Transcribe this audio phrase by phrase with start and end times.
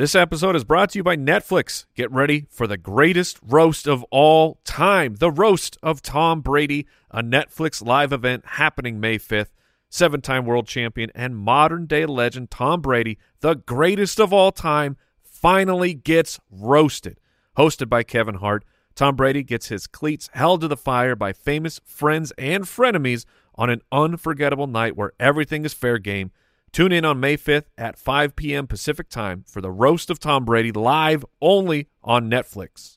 [0.00, 1.84] This episode is brought to you by Netflix.
[1.94, 7.22] Get ready for the greatest roast of all time the roast of Tom Brady, a
[7.22, 9.50] Netflix live event happening May 5th.
[9.90, 14.96] Seven time world champion and modern day legend Tom Brady, the greatest of all time,
[15.22, 17.20] finally gets roasted.
[17.58, 18.64] Hosted by Kevin Hart,
[18.94, 23.68] Tom Brady gets his cleats held to the fire by famous friends and frenemies on
[23.68, 26.30] an unforgettable night where everything is fair game.
[26.72, 28.66] Tune in on May 5th at 5 p.m.
[28.68, 32.96] Pacific Time for the Roast of Tom Brady live only on Netflix.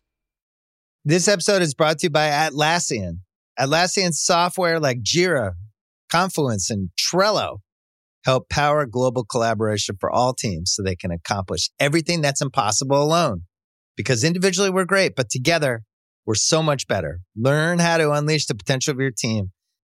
[1.04, 3.20] This episode is brought to you by Atlassian.
[3.60, 5.54] Atlassian software like Jira,
[6.12, 7.58] Confluence, and Trello
[8.26, 13.44] help power global collaboration for all teams so they can accomplish everything that's impossible alone.
[13.98, 15.84] Because individually we're great, but together
[16.26, 17.22] we're so much better.
[17.36, 19.52] Learn how to unleash the potential of your team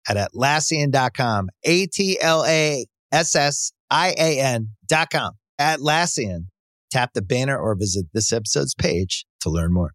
[0.09, 1.49] at Atlassian.com.
[1.63, 2.85] A T L A
[3.17, 5.31] S S I A N dot com.
[5.59, 6.49] Atlassian.
[6.91, 9.93] Tap the banner or visit this episode's page to learn more.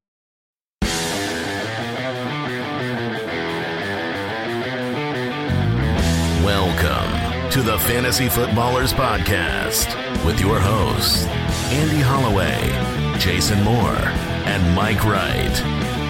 [6.42, 9.86] Welcome to the Fantasy Footballers Podcast
[10.26, 11.24] with your hosts,
[11.70, 14.02] Andy Holloway, Jason Moore,
[14.48, 16.01] and Mike Wright.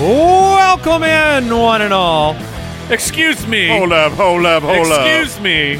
[0.00, 2.34] Welcome in, one and all.
[2.88, 3.68] Excuse me.
[3.68, 5.06] Hold up, hold up, hold up.
[5.06, 5.76] Excuse me.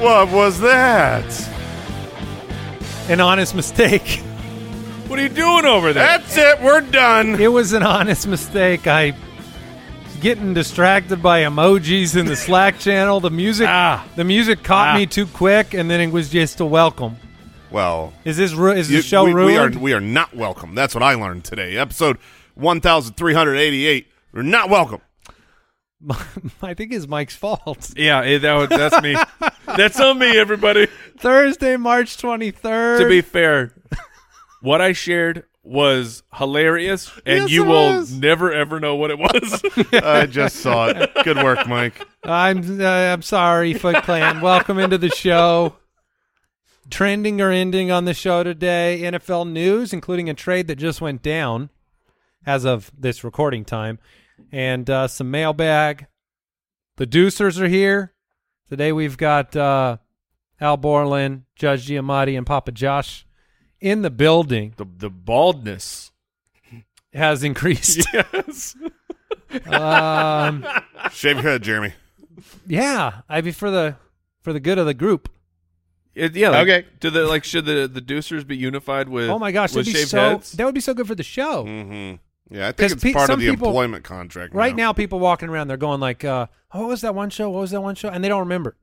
[0.00, 1.24] What was that?
[3.08, 4.22] an honest mistake.
[5.06, 6.04] What are you doing over there?
[6.04, 6.60] That's it.
[6.62, 7.40] We're done.
[7.40, 8.88] It was an honest mistake.
[8.88, 9.12] I
[10.04, 13.20] was getting distracted by emojis in the Slack channel.
[13.20, 14.04] The music, Ah.
[14.16, 14.98] the music caught Ah.
[14.98, 17.18] me too quick, and then it was just a welcome.
[17.70, 20.74] Well, Is this ru- is the you- show we, we are we are not welcome.
[20.74, 21.76] That's what I learned today.
[21.76, 22.18] Episode
[22.56, 24.08] one thousand three hundred eighty-eight.
[24.32, 25.00] We're not welcome.
[26.62, 27.92] I think it's Mike's fault.
[27.96, 29.16] yeah, eh, that, was- that's me.
[29.76, 30.88] that's on me, everybody.
[31.18, 33.00] Thursday, March twenty third.
[33.00, 33.72] to be fair,
[34.60, 38.12] what I shared was hilarious, and Yes, you it will was.
[38.12, 39.62] never ever know what it was.
[39.92, 41.10] I just saw it.
[41.24, 42.06] Good work, Mike.
[42.22, 44.40] I'm uh, I'm sorry, Foot Clan.
[44.40, 45.76] Welcome into the show.
[46.88, 51.20] Trending or ending on the show today, NFL news, including a trade that just went
[51.20, 51.70] down
[52.46, 53.98] as of this recording time,
[54.52, 56.06] and uh, some mailbag.
[56.96, 58.14] The Deucers are here
[58.68, 58.92] today.
[58.92, 59.98] We've got uh,
[60.60, 63.26] Al Borland, Judge Giamatti, and Papa Josh
[63.80, 64.72] in the building.
[64.76, 66.12] the the baldness.
[67.12, 68.06] Has increased.
[68.12, 68.76] Yes.
[69.66, 70.66] um,
[71.12, 71.92] Shave your head, Jeremy.
[72.66, 73.96] yeah, I mean for the
[74.42, 75.28] for the good of the group.
[76.14, 76.50] It- yeah.
[76.50, 76.86] Like, Okay.
[77.00, 79.30] Do the like should the the Deucers be unified with?
[79.30, 80.52] Oh my gosh, with that'd be so heads?
[80.52, 81.64] that would be so good for the show.
[81.64, 82.16] Mm-hmm.
[82.50, 84.54] Yeah, I think it's pe- part of the people- employment contract.
[84.54, 87.50] Right now, people walking around, they're going like, uh, "Oh, what was that one show?
[87.50, 88.76] What was that one show?" And they don't remember.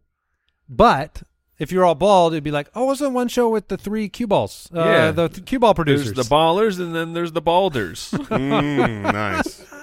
[0.68, 1.24] But
[1.60, 3.78] if you're all bald, it'd be like, "Oh, what was that one show with the
[3.78, 4.70] three cue balls?
[4.76, 5.12] Uh, Yeah.
[5.12, 8.12] the th- cue ball producers." There's the ballers, and then there's the balders.
[8.30, 9.66] Mm, nice.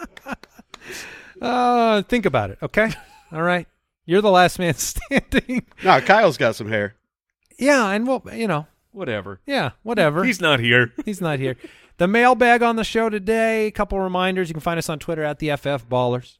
[1.40, 2.90] Uh, think about it, okay?
[3.32, 3.66] all right,
[4.04, 5.64] you're the last man standing.
[5.82, 6.96] No, Kyle's got some hair.
[7.58, 9.40] yeah, and well, you know, Whatever.
[9.46, 10.24] yeah, whatever.
[10.24, 10.92] He's not here.
[11.06, 11.56] He's not here.
[12.00, 13.66] The mailbag on the show today.
[13.66, 14.48] A couple reminders.
[14.48, 16.38] You can find us on Twitter at the FF Ballers.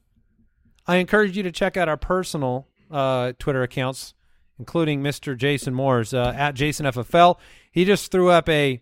[0.87, 4.15] I encourage you to check out our personal uh, Twitter accounts,
[4.59, 5.37] including Mr.
[5.37, 7.37] Jason Moore's uh, at JasonFFL.
[7.71, 8.81] He just threw up a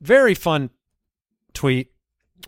[0.00, 0.70] very fun
[1.54, 1.92] tweet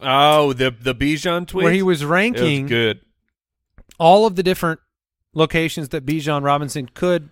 [0.03, 3.01] Oh, the the Bijan tweet where he was ranking was good.
[4.01, 4.81] all of the different
[5.35, 7.31] locations that Bijan Robinson could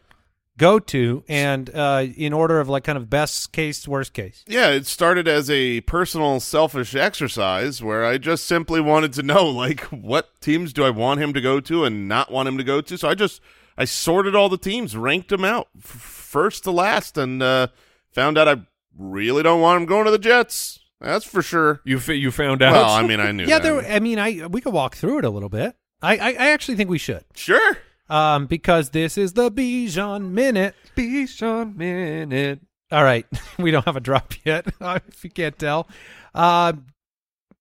[0.59, 4.45] go to, and uh, in order of like kind of best case, worst case.
[4.47, 9.45] Yeah, it started as a personal selfish exercise where I just simply wanted to know
[9.47, 12.65] like what teams do I want him to go to and not want him to
[12.65, 12.97] go to.
[12.99, 13.41] So I just
[13.77, 17.69] I sorted all the teams, ranked them out f- first to last and uh
[18.13, 18.57] found out I
[18.97, 20.79] really don't want him going to the Jets.
[21.01, 21.83] That's for sure.
[21.85, 22.73] You fi- you found out.
[22.73, 23.63] Well, I mean, I knew Yeah, that.
[23.63, 23.93] there.
[23.93, 25.77] I mean, I we could walk through it a little bit.
[26.01, 27.79] I, I, I actually think we should, Sure.
[28.09, 30.75] Um, because this is the Bijan minute.
[30.97, 32.61] Bijan minute.
[32.93, 33.27] All right,
[33.59, 35.89] we don't have a drop yet, if you can't tell.
[36.35, 36.75] Uh,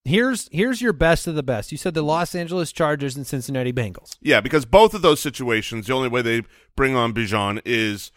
[0.03, 1.71] here's here's your best of the best.
[1.71, 4.17] You said the Los Angeles Chargers and Cincinnati Bengals.
[4.21, 6.43] Yeah, because both of those situations, the only way they
[6.75, 8.11] bring on Bijan is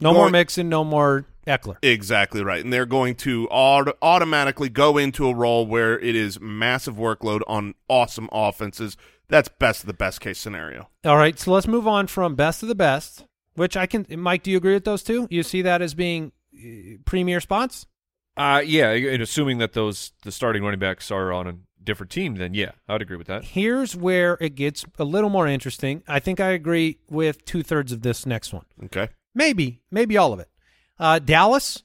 [0.00, 1.76] No more mixing, no more Ekeler.
[1.82, 2.62] Exactly right.
[2.62, 7.40] And they're going to aut- automatically go into a role where it is massive workload
[7.46, 8.96] on awesome offenses.
[9.28, 10.88] That's best of the best case scenario.
[11.04, 13.24] All right, so let's move on from best of the best,
[13.54, 14.06] which I can.
[14.10, 15.26] Mike, do you agree with those two?
[15.30, 17.86] You see that as being uh, premier spots?
[18.36, 22.34] Uh, yeah, and assuming that those the starting running backs are on a different team,
[22.34, 23.44] then yeah, I would agree with that.
[23.44, 26.02] Here's where it gets a little more interesting.
[26.08, 28.64] I think I agree with two thirds of this next one.
[28.84, 29.08] Okay.
[29.34, 30.48] Maybe, maybe all of it.
[30.98, 31.82] Uh, Dallas,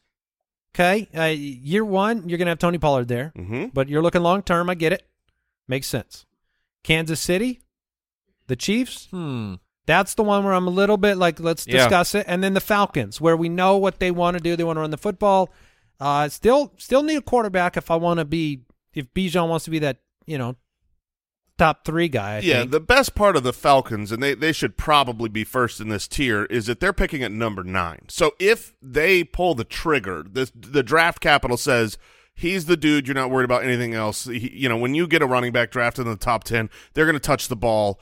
[0.75, 1.07] okay.
[1.15, 3.67] Uh, year one, you're going to have Tony Pollard there, Mm-hmm.
[3.73, 4.69] but you're looking long term.
[4.69, 5.07] I get it.
[5.67, 6.25] Makes sense.
[6.83, 7.61] Kansas City,
[8.47, 9.55] the Chiefs, Hmm.
[9.85, 11.77] that's the one where I'm a little bit like, let's Yeah.
[11.83, 12.25] discuss it.
[12.27, 14.55] And then the Falcons, where we know what they want to do.
[14.55, 15.49] They want to run the football.
[15.99, 18.61] Uh, still, still need a quarterback if I want to be,
[18.93, 20.55] if Bijan wants to be that, you know,
[21.59, 22.37] top three guy.
[22.37, 22.71] I yeah, think.
[22.71, 26.07] the best part of the Falcons, and they, they should probably be first in this
[26.07, 28.05] tier, is that they're picking at number nine.
[28.07, 31.97] So if they pull the trigger, the the draft capital says
[32.33, 33.07] he's the dude.
[33.07, 34.25] You're not worried about anything else.
[34.25, 37.05] He, you know, when you get a running back drafted in the top ten, they're
[37.05, 37.99] going to touch the ball,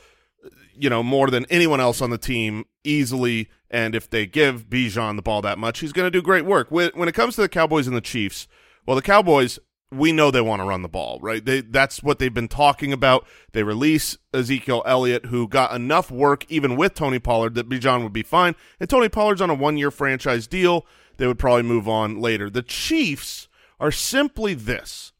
[0.73, 3.49] you know, more than anyone else on the team easily.
[3.69, 6.71] And if they give Bijan the ball that much, he's going to do great work.
[6.71, 8.47] When, when it comes to the Cowboys and the Chiefs,
[8.85, 9.59] well, the Cowboys,
[9.91, 11.43] we know they want to run the ball, right?
[11.43, 13.25] They that's what they've been talking about.
[13.53, 18.13] They release Ezekiel Elliott, who got enough work even with Tony Pollard that Bijan would
[18.13, 18.55] be fine.
[18.79, 20.85] And Tony Pollard's on a one-year franchise deal.
[21.17, 22.49] They would probably move on later.
[22.49, 23.47] The Chiefs
[23.79, 25.13] are simply this.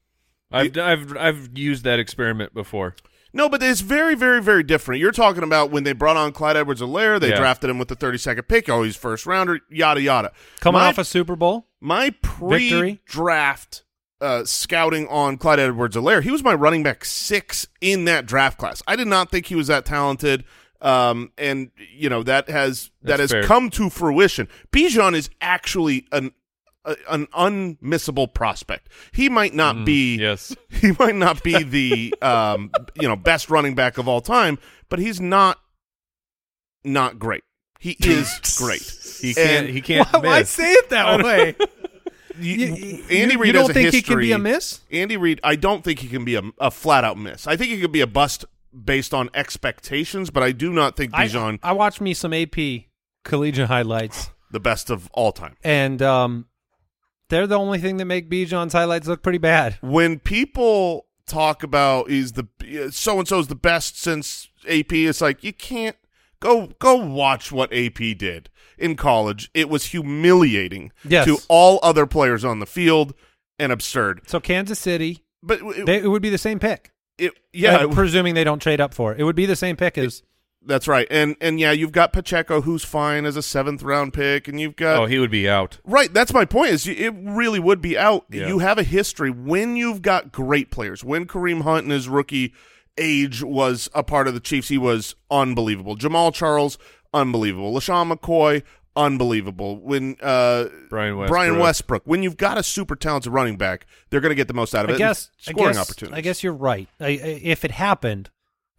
[0.52, 2.96] I've I've I've used that experiment before.
[3.34, 5.00] No, but it's very, very, very different.
[5.02, 7.38] You're talking about when they brought on Clyde Edwards-Helaire, they Yeah.
[7.38, 8.68] drafted him with the 32nd pick.
[8.70, 10.32] Oh, he's first rounder, yada yada.
[10.62, 11.68] Coming My- off a Super Bowl.
[11.82, 13.02] my Victory.
[13.06, 13.84] pre-draft
[14.22, 18.82] uh, scouting on Clyde Edwards-Helaire, he was my running back six in that draft class.
[18.88, 20.44] I did not think he was that talented,
[20.82, 23.44] um, and you know that has that That's has fair.
[23.44, 24.48] come to fruition.
[24.72, 26.32] Bijan is actually an
[26.86, 28.90] a, an unmissable prospect.
[29.12, 30.56] He might not be Mm, Yes.
[30.70, 34.58] he might not be the um, you know best running back of all time,
[34.90, 35.60] but he's not
[36.84, 37.44] not great.
[37.80, 38.82] He is great.
[39.22, 41.56] He can't And- he can't Why, why say it that way?
[42.40, 44.82] You- You- Andy Reid you don't think he can be a miss?
[44.92, 47.48] Andy Reid, I don't think he can be a, a flat out miss.
[47.48, 48.46] I think he could be a bust
[48.86, 52.56] based on expectations, but I do not think Bijan I, I watched me some AP
[53.24, 55.56] collegiate highlights, the best of all time.
[55.64, 56.46] and um,
[57.30, 59.78] they're the only thing that make Bijan's highlights look pretty bad.
[59.82, 62.48] When people talk about he's the
[62.92, 65.98] so and so's the best since AP, it's like you can't
[66.40, 69.50] go go watch what AP did in college.
[69.54, 71.26] It was humiliating Yes.
[71.26, 73.14] to all other players on the field
[73.60, 74.22] and absurd.
[74.28, 76.92] So Kansas City, But it, they, it would be the same pick.
[77.18, 79.76] it- yeah, Uh, presuming they don't trade up for it, it would be the same
[79.76, 80.24] pick as.
[80.66, 81.08] That's right.
[81.10, 84.76] And and yeah, you've got Pacheco who's fine as a seventh round pick and you've
[84.76, 85.80] got Oh, he would be out.
[85.86, 88.26] Right, that's my point is it really would be out.
[88.30, 88.48] Yeah.
[88.48, 91.06] You have a history when you've got great players.
[91.06, 92.54] When Kareem Hunt in his rookie
[92.98, 95.96] age was a part of the Chiefs, he was unbelievable.
[95.96, 96.78] Jamaal Charles,
[97.14, 97.74] unbelievable.
[97.74, 98.64] LeSean McCoy,
[98.96, 99.78] unbelievable.
[99.78, 101.30] When uh Brian Westbrook.
[101.30, 104.54] Brian Westbrook, when you've got a super talented running back, they're going to get the
[104.54, 104.98] most out of I it.
[104.98, 105.30] guess.
[105.38, 106.18] scoring I guess, opportunities.
[106.18, 106.88] I guess you're right.
[107.00, 108.30] I, I, if it happened,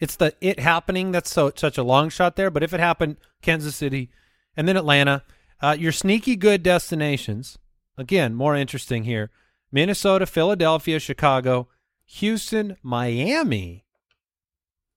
[0.00, 2.50] it's the it happening that's so such a long shot there.
[2.50, 4.10] But if it happened, Kansas City,
[4.56, 5.22] and then Atlanta,
[5.62, 7.58] uh, your sneaky good destinations.
[7.96, 9.30] Again, more interesting here:
[9.72, 11.68] Minnesota, Philadelphia, Chicago,
[12.04, 13.84] Houston, Miami,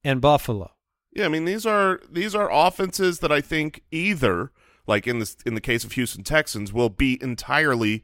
[0.03, 0.71] and Buffalo.
[1.11, 4.51] Yeah, I mean these are these are offenses that I think either
[4.87, 8.03] like in this in the case of Houston Texans will be entirely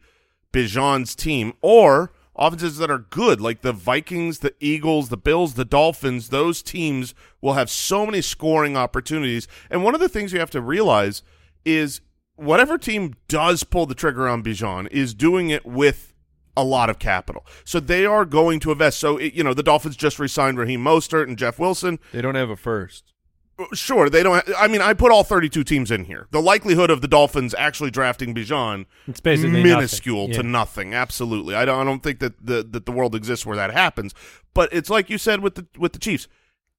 [0.51, 5.65] Bijan's team or offenses that are good like the Vikings, the Eagles, the Bills, the
[5.65, 9.47] Dolphins, those teams will have so many scoring opportunities.
[9.69, 11.23] And one of the things you have to realize
[11.65, 12.01] is
[12.35, 16.13] whatever team does pull the trigger on Bijan is doing it with
[16.57, 17.45] a lot of capital.
[17.63, 18.99] So they are going to invest.
[18.99, 21.99] So, it, you know, the Dolphins just re-signed Raheem Mostert and Jeff Wilson.
[22.11, 23.13] They don't have a first.
[23.59, 24.43] Uh, sure, they don't.
[24.57, 26.27] I mean, I put all 32 teams in here.
[26.31, 30.43] The likelihood of the Dolphins actually drafting Bijan It's basically minuscule nothing.
[30.43, 30.93] to nothing.
[30.93, 31.79] Absolutely, I don't.
[31.79, 34.13] I don't think that the that the world exists where that happens.
[34.53, 36.27] But it's like you said with the with the Chiefs.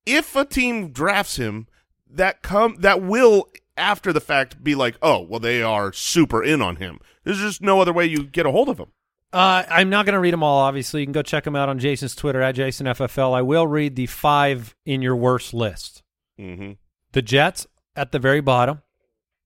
[0.07, 1.67] If a team drafts him,
[2.09, 6.61] that come that will after the fact be like, oh, well, they are super in
[6.63, 6.99] on him.
[7.25, 8.93] There's just no other way you get a hold of him.
[9.33, 10.61] Uh, I'm not going to read them all.
[10.61, 13.35] Obviously, you can go check them out on Jason's Twitter at JasonFFL.
[13.35, 16.03] I will read the five in your worst list.
[16.39, 16.73] hmm
[17.13, 18.83] The Jets at the very bottom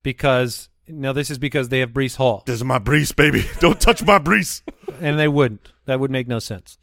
[0.03, 3.45] because now this is because they have Breece Hall, This is my Breece, baby.
[3.61, 4.63] Don't touch my Breece.
[5.01, 5.73] and they wouldn't.
[5.87, 6.79] That would make no sense.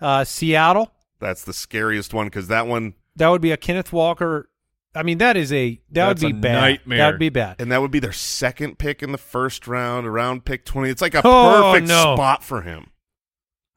[0.00, 4.49] Uh, Seattle, That's the scariest one because that one that would be a Kenneth Walker.
[4.94, 6.60] I mean, that is a that That's would be a bad.
[6.60, 6.98] nightmare.
[6.98, 7.60] That would be bad.
[7.60, 10.90] and that would be their second pick in the first round, around pick 20.
[10.90, 12.14] It's like a Oh, perfect no.
[12.16, 12.90] spot for him.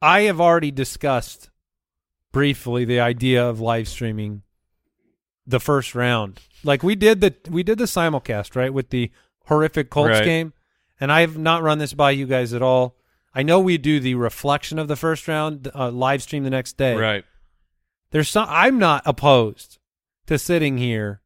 [0.02, 1.50] I have already discussed
[2.32, 4.42] briefly the idea of live streaming
[5.46, 6.40] the first round.
[6.64, 9.10] Like we did the we did the simulcast right with the
[9.46, 10.24] horrific Colts Right.
[10.24, 10.52] game,
[11.00, 12.96] and I have not run this by you guys at all.
[13.34, 16.76] I know we do the reflection of the first round uh, live stream the next
[16.76, 17.24] day, Right.
[18.10, 18.46] There's some.
[18.48, 19.78] I'm not opposed
[20.26, 21.20] to sitting here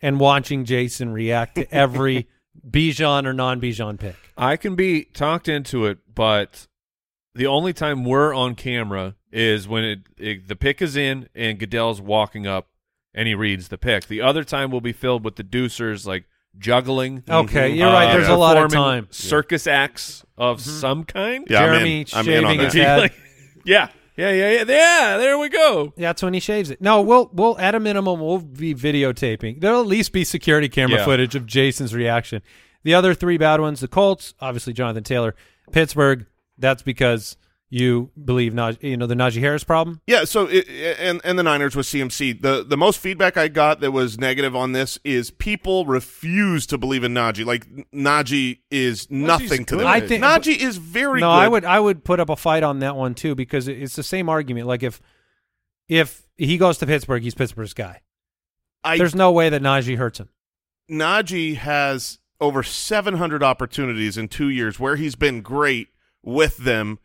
[0.00, 2.28] and watching Jason react to every
[2.68, 4.16] Bijan or non Bijan pick.
[4.36, 6.66] I can be talked into it, but
[7.34, 11.58] the only time we're on camera is when it, it the pick is in and
[11.58, 12.68] Goodell's walking up
[13.14, 14.06] and he reads the pick.
[14.06, 16.24] The other time will be filled with the deucers like
[16.58, 17.22] juggling.
[17.28, 18.12] Okay, uh, you're right.
[18.12, 19.08] There's a lot of time.
[19.10, 21.46] Circus acts of some kind.
[21.48, 22.06] Yeah, I'm in.
[22.06, 22.82] Jeremy I'm in on shaving his that.
[22.82, 23.00] head.
[23.00, 23.14] Like,
[23.64, 23.88] yeah,
[24.20, 25.16] yeah, yeah, yeah, yeah.
[25.18, 25.92] There we go.
[25.96, 26.80] Yeah, that's when he shaves it.
[26.80, 29.60] No, we'll we'll at a minimum we'll be videotaping.
[29.60, 31.04] There'll at least be security camera Yeah.
[31.04, 32.42] footage of Jason's reaction.
[32.82, 35.34] The other three bad ones: the Colts, obviously Jonathan Taylor,
[35.72, 36.26] Pittsburgh.
[36.58, 37.36] That's because
[37.70, 40.00] you believe Naj- you know the Najee Harris problem.
[40.06, 42.42] Yeah, so it, and and the Niners with CMC.
[42.42, 46.78] The the most feedback I got that was negative on this is people refuse to
[46.78, 47.46] believe in Najee.
[47.46, 49.86] Like Najee is nothing to them.
[49.86, 51.32] I think- Najee is very no, good.
[51.32, 54.02] I would I would put up a fight on that one too because it's the
[54.02, 54.66] same argument.
[54.66, 55.00] Like if
[55.88, 58.02] if he goes to Pittsburgh, he's Pittsburgh's guy.
[58.82, 60.30] I There's no way that Najee hurts him.
[60.90, 65.88] Najee has over 700 opportunities in two years where he's been great
[66.22, 66.98] with them.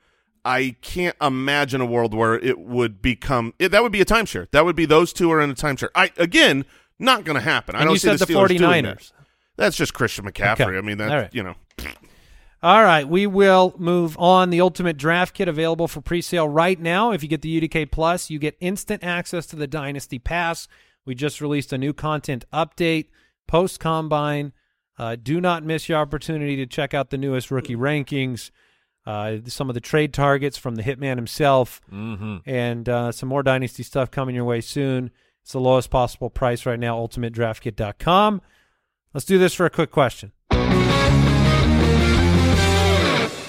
[0.46, 4.50] I can't imagine a world where it would become it, that would be a timeshare.
[4.52, 5.90] That would be those two are in a timeshare.
[5.96, 6.66] I again,
[7.00, 7.76] not going to happen.
[7.76, 8.84] I don't you see said the, the Steelers 49ers.
[8.84, 9.12] that.
[9.58, 10.68] That's just Christian McCaffrey.
[10.68, 10.78] Okay.
[10.78, 11.34] I mean, that right.
[11.34, 11.56] you know,
[12.62, 14.50] All right, we will move on.
[14.50, 17.12] The Ultimate Draft Kit available for pre-sale right now.
[17.12, 20.68] If you get the UDK Plus, you get instant access to the Dynasty Pass.
[21.06, 23.08] We just released a new content update
[23.48, 24.54] post combine.
[24.98, 28.50] Uh, do not miss your opportunity to check out the newest rookie rankings,
[29.06, 32.38] uh, some of the trade targets from the Hitman himself, Mm-hmm.
[32.50, 35.12] and uh, some more Dynasty stuff coming your way soon.
[35.44, 36.98] It's the lowest possible price right now.
[36.98, 38.42] UltimateDraftKit.com.
[39.14, 40.32] Let's do this for a quick question.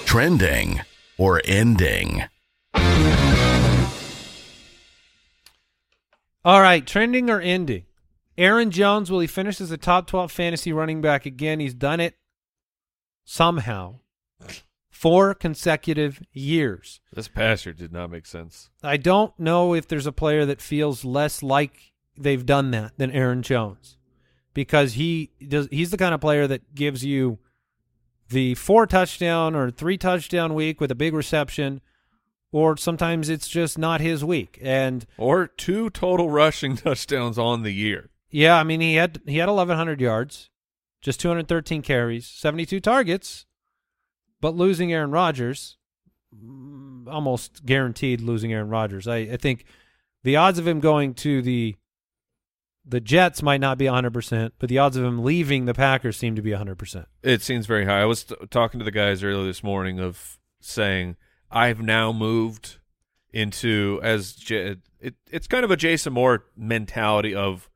[0.05, 0.81] Trending
[1.17, 2.23] or ending.
[6.45, 7.83] All right, trending or ending?
[8.37, 11.59] Aaron Jones, will he finish as a top 12 fantasy running back again?
[11.59, 12.15] He's done it
[13.25, 13.99] somehow.
[14.97, 17.01] Four consecutive years.
[17.13, 18.71] This past year did not make sense.
[18.81, 23.11] I don't know if there's a player that feels less like they've done that than
[23.11, 23.95] Aaron Jones
[24.55, 27.37] because he does he's the kind of player that gives you
[28.29, 31.79] the four touchdown or three touchdown week with a big reception
[32.51, 37.71] or sometimes it's just not his week and Or two total rushing touchdowns on the
[37.71, 38.09] year.
[38.31, 40.49] Yeah, I mean he had he had 1100 yards,
[41.01, 43.45] just 213 carries, 72 targets,
[44.41, 45.77] but losing Aaron Rodgers,
[47.07, 49.07] almost guaranteed losing Aaron Rodgers.
[49.07, 49.65] I, I think
[50.23, 51.75] the odds of him going to the
[52.89, 56.37] the Jets might not be 100%, but the odds of him leaving the Packers seem
[56.37, 57.05] to be 100%.
[57.21, 58.01] It seems very high.
[58.01, 61.17] I was t- talking to the guys earlier this morning of saying
[61.51, 62.77] I've now moved
[63.33, 67.69] into as J- it, it's kind of a Jason Moore mentality of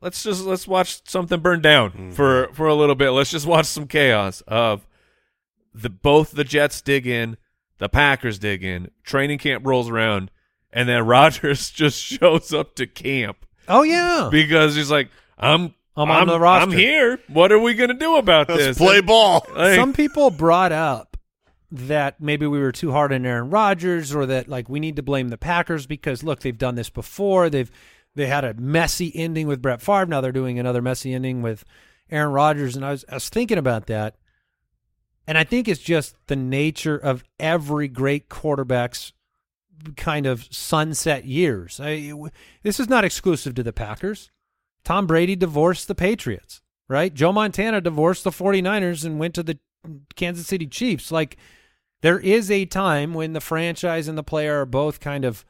[0.00, 2.10] let's just let's watch something burn down mm-hmm.
[2.12, 3.10] for for a little bit.
[3.10, 4.86] Let's just watch some chaos of
[5.74, 7.36] the both the Jets dig in,
[7.78, 10.30] the Packers dig in, training camp rolls around,
[10.72, 14.28] and then Rodgers just shows up to camp Oh yeah.
[14.30, 15.08] because he's like,
[15.38, 17.18] I'm I'm on the roster." I'm here.
[17.28, 18.78] What are we gonna do about let's this?
[18.78, 19.46] play ball.
[19.54, 21.16] Like- Some people brought up
[21.70, 25.02] that maybe we were too hard on Aaron Rodgers or that like we need to
[25.02, 27.50] blame the Packers because look, they've done this before.
[27.50, 27.70] They've
[28.14, 30.06] they had a messy ending with Brett Favre.
[30.06, 31.64] Now they're doing another messy ending with
[32.10, 32.74] Aaron Rodgers.
[32.74, 34.16] And I was I was thinking about that.
[35.28, 39.12] And I think it's just the nature of every great quarterback's
[39.96, 41.78] kind of sunset years.
[41.82, 42.12] I,
[42.62, 44.30] this is not exclusive to the Packers.
[44.84, 47.12] Tom Brady divorced the Patriots, right?
[47.12, 49.58] Joe Montana divorced the 49ers and went to the
[50.16, 51.12] Kansas City Chiefs.
[51.12, 51.36] Like
[52.00, 55.44] there is a time when the franchise and the player are both kind of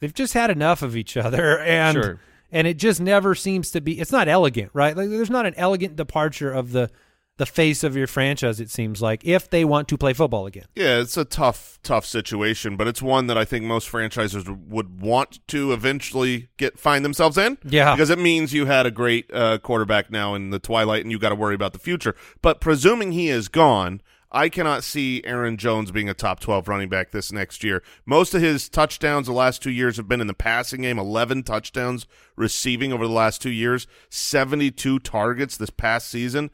[0.00, 2.20] they've just had enough of each other and Sure.
[2.50, 4.94] and it just never seems to be it's not elegant, right?
[4.94, 6.90] Like there's not an elegant departure of the
[7.38, 10.66] the face of your franchise it seems like if they want to play football again.
[10.74, 15.00] Yeah, it's a tough, tough situation, but it's one that I think most franchises would
[15.00, 17.58] want to eventually get find themselves in.
[17.64, 17.94] Yeah.
[17.94, 21.18] because it means you had a great uh, quarterback now in the twilight, and you
[21.18, 22.14] got to worry about the future.
[22.42, 24.02] But presuming he is gone,
[24.34, 27.82] I cannot see Aaron Jones being a top twelve running back this next year.
[28.06, 30.98] Most of his touchdowns the last two years have been in the passing game.
[30.98, 33.86] Eleven touchdowns receiving over the last two years.
[34.08, 36.50] Seventy-two targets this past season.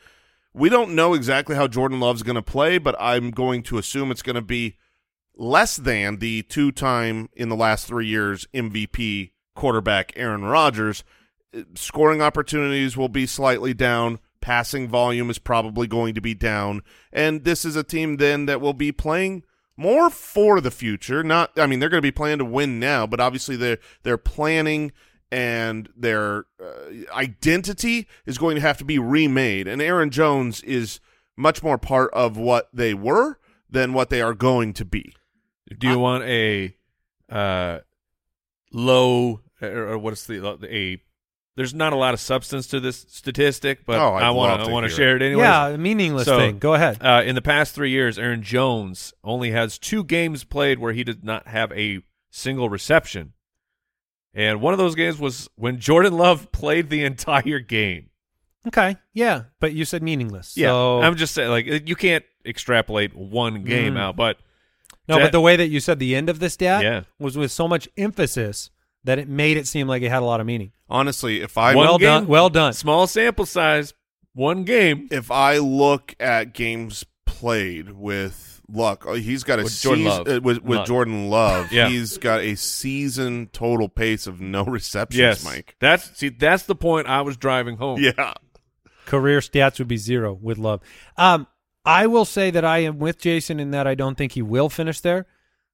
[0.58, 4.10] We don't know exactly how Jordan Love's going to play, but I'm going to assume
[4.10, 4.76] it's going to be
[5.36, 11.04] less than the two-time in the last three years MVP quarterback Aaron Rodgers.
[11.76, 14.18] Scoring opportunities will be slightly down.
[14.40, 18.60] Passing volume is probably going to be down, and this is a team then that
[18.60, 19.44] will be playing
[19.76, 21.22] more for the future.
[21.22, 24.18] Not, I mean, they're going to be playing to win now, but obviously they're they're
[24.18, 24.92] planning
[25.30, 29.68] and their uh, identity is going to have to be remade.
[29.68, 31.00] And Aaron Jones is
[31.36, 33.38] much more part of what they were
[33.70, 35.14] than what they are going to be.
[35.78, 36.74] Do you want a
[37.30, 37.80] uh,
[38.72, 41.02] low or, or what's the a?
[41.56, 44.70] There's not a lot of substance to this statistic, but Oh, I'd want to to
[44.70, 45.42] I want to share it anyway.
[45.42, 46.58] yeah, a meaningless So- thing.
[46.58, 46.98] Go ahead.
[47.00, 51.02] Uh, in the past three years, Aaron Jones only has two games played where he
[51.02, 53.32] did not have a single reception,
[54.38, 58.10] and one of those games was when Jordan Love played the entire game.
[58.66, 60.56] Okay, yeah, but you said meaningless.
[60.56, 64.00] Yeah, so, I'm just saying, like you can't extrapolate one game Mm.
[64.00, 64.38] out, but
[65.08, 67.02] no, Ja- but the way that you said the end of this stat Yeah.
[67.18, 68.70] was with so much emphasis
[69.04, 70.72] that it made it seem like it had a lot of meaning.
[70.90, 72.26] Honestly, if I One well game- done.
[72.26, 72.72] Well done.
[72.74, 73.94] small sample size,
[74.34, 75.08] one game.
[75.10, 80.18] if I look at games played with Luck, oh, he's got a With Jordan seas-
[80.18, 80.28] Love.
[80.28, 80.86] uh, with, with Love.
[80.86, 81.72] Jordan Love.
[81.72, 81.88] Yeah.
[81.88, 85.18] he's got a season total pace of no receptions.
[85.18, 85.74] Yes, Mike.
[85.80, 87.98] That's see, that's the point I was driving home.
[88.00, 88.34] Yeah,
[89.06, 90.82] Career stats would be zero with Love.
[91.16, 91.46] Um,
[91.84, 94.68] I will say that I am with Jason in that I don't think he will
[94.68, 95.24] finish there,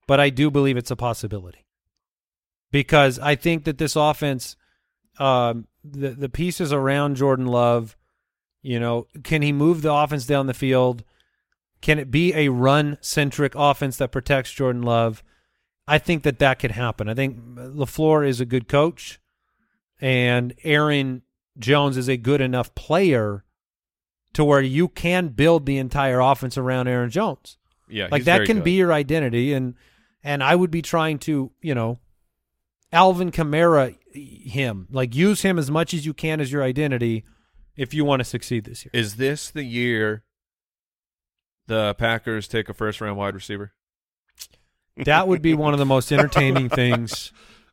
[0.06, 1.64] but I do believe it's a possibility
[2.70, 4.54] because I think that this offense,
[5.18, 7.96] um, the the pieces around Jordan Love,
[8.62, 11.02] you know, can he move the offense down the field?
[11.84, 15.22] Can it be a run centric offense that protects Jordan Love?
[15.86, 17.10] I think that that could happen.
[17.10, 19.20] I think LaFleur is a good coach,
[20.00, 21.20] and Aaron
[21.58, 23.44] Jones is a good enough player
[24.32, 27.58] to where you can build the entire offense around Aaron Jones.
[27.86, 28.64] yeah, like that can good.
[28.64, 29.74] be your identity, and
[30.22, 31.98] and I would be trying to you know,
[32.92, 37.26] Alvin Kamara him like use him as much as you can as your identity
[37.76, 38.90] if you want to succeed this year.
[38.94, 40.23] Is this the year
[41.66, 43.72] the Packers take a first round wide receiver?
[45.04, 47.32] That would be one of the most entertaining things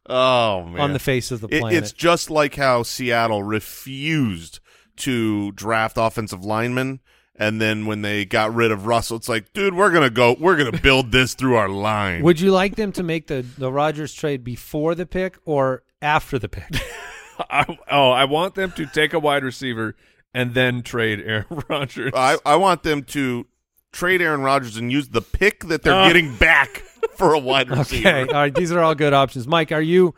[0.10, 1.77] oh man, on the face of the It- planet.
[1.83, 4.60] it's just like how Seattle refused
[4.98, 7.00] to draft offensive linemen.
[7.36, 10.58] And then when they got rid of Russell, it's like, dude, we're gonna go, we're
[10.58, 12.21] gonna build this through our line.
[12.23, 16.38] would you like them to make the the Rodgers trade before the pick or after
[16.38, 16.69] the pick?
[17.49, 19.95] I, oh, I want them to take a wide receiver
[20.34, 22.12] and then trade Aaron Rodgers.
[22.15, 23.47] I, I want them to
[23.91, 26.08] trade Aaron Rodgers and use the pick that they're Uh.
[26.08, 26.84] getting back
[27.15, 28.08] for a wide receiver.
[28.08, 28.54] Okay, all right.
[28.56, 29.47] These are all good options.
[29.47, 30.15] Mike, are you?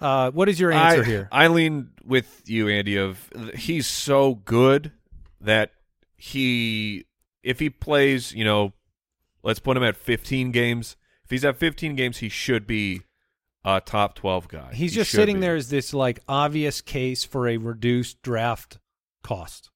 [0.00, 1.28] Uh, what is your answer I, here?
[1.30, 2.96] I lean with you, Andy.
[2.96, 4.90] Of he's so good
[5.40, 5.70] that
[6.16, 7.04] he,
[7.42, 8.72] if he plays, you know,
[9.42, 10.96] let's put him at 15 games.
[11.24, 13.02] If he's at 15 games, he should be
[13.64, 14.70] a top 12 guy.
[14.74, 15.42] He's He just sitting be.
[15.42, 18.78] there as this like obvious case for a reduced draft
[19.22, 19.70] cost.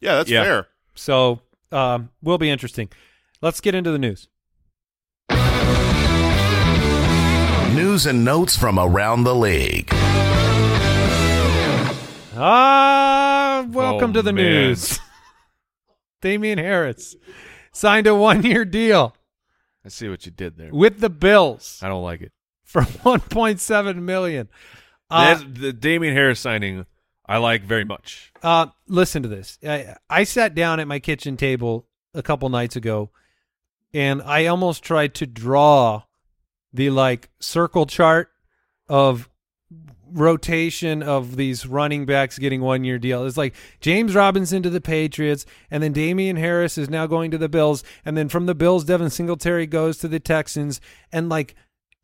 [0.00, 0.44] Yeah, that's Yeah.
[0.44, 0.66] fair.
[0.94, 1.40] So
[1.72, 2.88] um, will be interesting.
[3.40, 4.28] Let's get into the news.
[7.74, 9.88] News and notes from around the league.
[12.36, 14.44] Ah, welcome Oh, to the man.
[14.44, 14.98] news.
[16.20, 17.16] Damien Harris
[17.72, 19.14] signed a one-year deal
[19.84, 20.70] I see what you did there.
[20.72, 22.32] with the Bills I don't like it.
[22.64, 24.48] for 1.7 million.
[25.10, 26.86] Uh, the Damien Harris signing,
[27.26, 28.32] I like very much.
[28.42, 29.58] Uh, listen to this.
[29.66, 33.10] I, I sat down at my kitchen table a couple nights ago,
[33.92, 36.02] and I almost tried to draw
[36.72, 38.30] the like circle chart
[38.88, 39.28] of
[40.12, 43.26] rotation of these running backs getting one year deal.
[43.26, 47.38] It's like James Robinson to the Patriots, and then Damien Harris is now going to
[47.38, 51.54] the Bills, and then from the Bills, Devin Singletary goes to the Texans, and like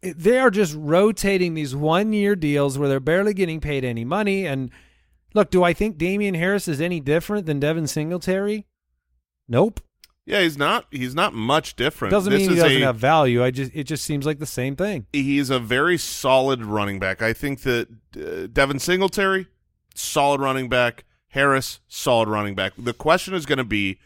[0.02, 4.46] they are just rotating these one year deals where they're barely getting paid any money.
[4.46, 4.70] And
[5.34, 8.66] look, do I think Damien Harris is any different than Devin Singletary?
[9.48, 9.80] Nope.
[10.26, 10.86] Yeah, he's not.
[10.90, 12.12] He's not much different.
[12.12, 13.42] Doesn't This mean he doesn't a- have value.
[13.42, 15.06] I just it just seems like the same thing.
[15.12, 17.20] he's a very solid running back.
[17.22, 19.46] I think that uh, Devin Singletary,
[19.94, 21.04] solid running back.
[21.28, 22.72] Harris, solid running back.
[22.76, 23.98] The question is going to be,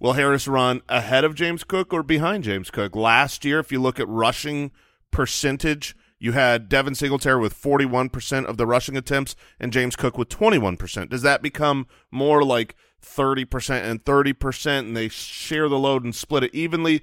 [0.00, 2.96] will Harris run ahead of James Cook or behind James Cook?
[2.96, 4.70] Last year, if you look at rushing
[5.10, 10.28] percentage, you had Devin Singletary with 41% of the rushing attempts and James Cook with
[10.28, 11.10] 21%.
[11.10, 12.74] Does that become more like
[13.04, 17.02] 30% and 30% and they share the load and split it evenly?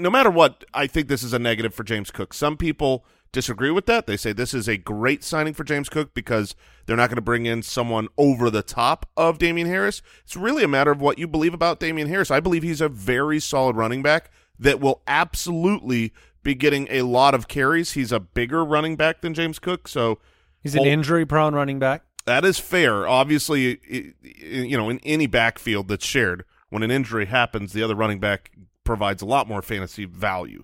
[0.00, 2.32] no matter what, I think this is a negative for James Cook.
[2.32, 4.06] Some people disagree with that.
[4.06, 7.22] They say this is a great signing for James Cook because they're not going to
[7.22, 10.02] bring in someone over the top of Damien Harris.
[10.24, 12.30] It's really a matter of what you believe about Damien Harris.
[12.30, 17.34] I believe he's a very solid running back that will absolutely be getting a lot
[17.34, 17.92] of carries.
[17.92, 20.18] He's a bigger running back than James Cook, so
[20.62, 22.02] He's an injury prone running back.
[22.26, 23.06] that is fair.
[23.08, 28.20] Obviously, you know, in any backfield that's shared, when an injury happens, the other running
[28.20, 28.52] back
[28.84, 30.62] provides a lot more fantasy value.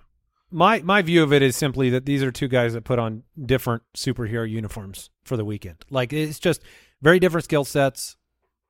[0.51, 3.23] my my view of it is simply that these are two guys that put on
[3.43, 5.83] different superhero uniforms for the weekend.
[5.89, 6.61] Like it's just
[7.01, 8.17] very different skill sets,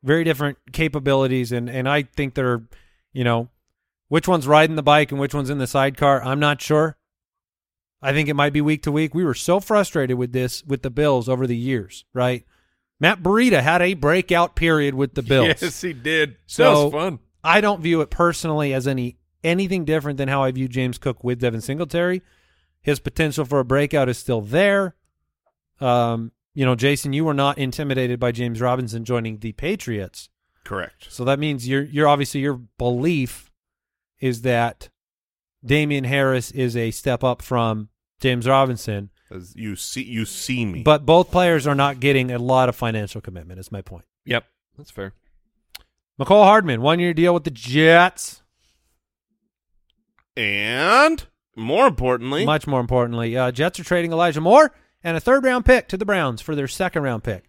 [0.04, 2.64] very different capabilities, and and I think they're,
[3.14, 3.50] you know,
[4.08, 6.24] which one's riding the bike and which one's in the sidecar.
[6.24, 6.97] I'm not sure.
[8.02, 9.16] I think it might be week to week.
[9.16, 12.46] We were so frustrated with this with the Bills over the years, right?
[13.00, 15.48] Matt Breida had a breakout period with the Bills.
[15.62, 16.38] Yes, he did.
[16.46, 17.20] So- that was fun.
[17.44, 21.24] I don't view it personally as any anything different than how I view James Cook
[21.24, 22.22] with Devin Singletary.
[22.82, 24.96] His potential for a breakout is still there.
[25.80, 30.30] Um, you know, Jason, you were not intimidated by James Robinson joining the Patriots.
[30.64, 31.08] Correct.
[31.10, 33.52] So that means you're you're obviously your belief
[34.20, 34.90] is that
[35.68, 40.82] Damien Harris is a step up from James Robinson, As you see, you see me.
[40.84, 43.60] but both players are not getting a lot of financial commitment.
[43.60, 44.06] Is my point.
[44.26, 44.46] Yep,
[44.78, 45.14] that's fair.
[46.20, 48.42] Mecole Hardman, one year deal with the Jets.
[50.36, 51.26] and
[51.56, 54.72] more importantly, Much more importantly, uh, Jets are trading Elijah Moore
[55.04, 57.47] and a third round pick to the Browns for their second round pick.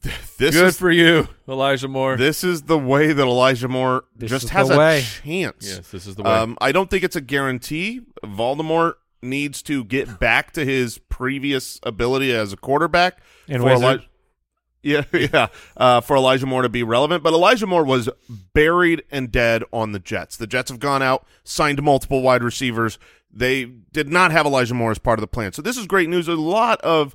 [0.38, 2.16] this Good is for you, Elijah Moore.
[2.16, 5.04] this is the way that Elijah Moore This just has a way.
[5.24, 5.66] chance.
[5.76, 6.30] yes, this is the way.
[6.30, 8.00] Um, I don't think it's a guarantee.
[8.24, 13.18] Voldemort needs to get back to his previous ability as a quarterback.
[13.48, 13.98] And for Eli-
[14.82, 17.22] yeah, yeah, uh, for Elijah Moore to be relevant.
[17.22, 18.08] But Elijah Moore was
[18.52, 20.36] buried and dead on the Jets.
[20.36, 22.98] The Jets have gone out, signed multiple wide receivers.
[23.32, 25.52] They did not have Elijah Moore as part of the plan.
[25.52, 26.28] So this is great news.
[26.28, 27.14] A lot of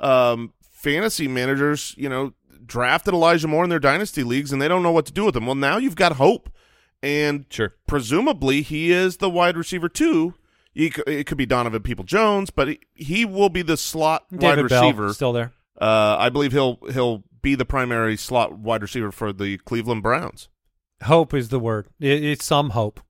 [0.00, 2.32] um, fantasy managers, you know,
[2.64, 5.36] drafted Elijah Moore in their dynasty leagues, and they don't know what to do with
[5.36, 5.46] him.
[5.46, 6.48] Well, now you've got hope,
[7.02, 7.74] and sure.
[7.86, 10.34] presumably he is the wide receiver too.
[10.72, 14.68] He It could be Donovan Peoples-Jones, but he, he will be the slot wide David
[14.68, 15.12] Bell receiver.
[15.12, 15.52] still there.
[15.80, 20.48] Uh, I believe he'll he'll be the primary slot wide receiver for the Cleveland Browns.
[21.04, 21.88] Hope is the word.
[22.00, 23.00] It, it's some hope.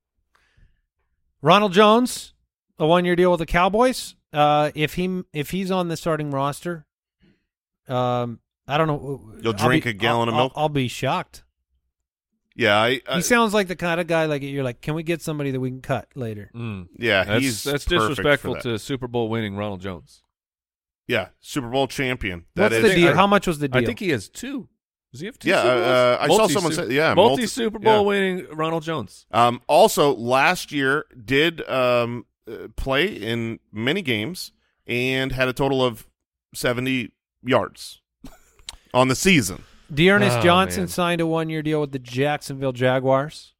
[1.42, 2.35] Ronald Jones,
[2.78, 4.14] a one year deal with the Cowboys.
[4.33, 6.87] Uh, if he if he's on the starting roster,
[7.88, 9.33] um, I don't know.
[9.42, 10.53] You'll I'll drink be- a gallon of I'll- milk?
[10.57, 11.44] I'll, I'll be shocked.
[12.55, 15.05] Yeah, I, I he sounds like the kind of guy like you're like, can we
[15.05, 16.51] get somebody that we can cut later?
[16.55, 16.88] Mm.
[16.98, 18.62] yeah That's, he's that's perfect for disrespectful that.
[18.64, 20.22] to Super Bowl winning Ronald Jones.
[21.07, 22.46] yeah Super Bowl champion.
[22.57, 23.09] That What's is the deal?
[23.11, 23.81] I- How much was the deal?
[23.83, 24.68] I think he has two.
[25.12, 25.48] Does he have two?
[25.51, 25.87] Yeah, Super Bowls?
[25.87, 28.07] uh, I saw someone Super- say- yeah, multi multi- Super Bowl yeah.
[28.09, 29.27] winning Ronald Jones.
[29.31, 34.51] Um, also, last year did um, uh, play in many games
[34.87, 36.09] and had a total of
[36.55, 37.12] seventy
[37.44, 38.01] yards
[38.94, 39.62] on the season.
[39.92, 40.88] D'Ernest Oh, Johnson man.
[40.88, 43.55] signed a one year deal with the Jacksonville Jaguars.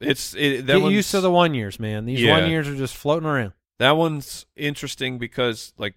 [0.00, 2.04] It's it, that Get used to the one years, man.
[2.04, 2.38] These Yeah.
[2.40, 3.52] one years are just floating around.
[3.78, 5.94] that one's interesting because like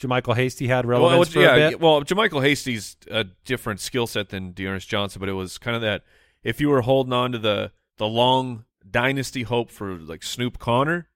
[0.00, 1.80] JaMycal Hasty had well, relevance for yeah, a bit.
[1.80, 5.82] well, JaMycal Hasty's a different skill set than D'Ernest Johnson, but it was kind of
[5.82, 6.04] that
[6.42, 11.08] if you were holding on to the the long dynasty hope for like Snoop Conner,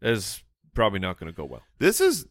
[0.00, 0.42] is
[0.74, 1.62] probably not going to go well.
[1.78, 2.26] This is,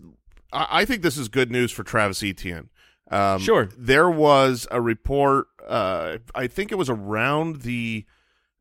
[0.55, 2.69] I, I think this is good news for Travis Etienne.
[3.11, 3.69] Um, Sure.
[3.77, 8.05] There was a report, uh, I think it was around the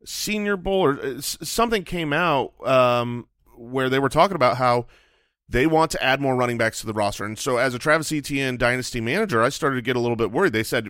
[0.05, 3.27] Senior Bowl or uh, something came out um,
[3.57, 4.85] where they were talking about how
[5.47, 7.23] they want to add more running backs to the roster.
[7.23, 10.31] And so as a Travis Etienne dynasty manager, I started to get a little bit
[10.31, 10.53] worried.
[10.53, 10.89] They said,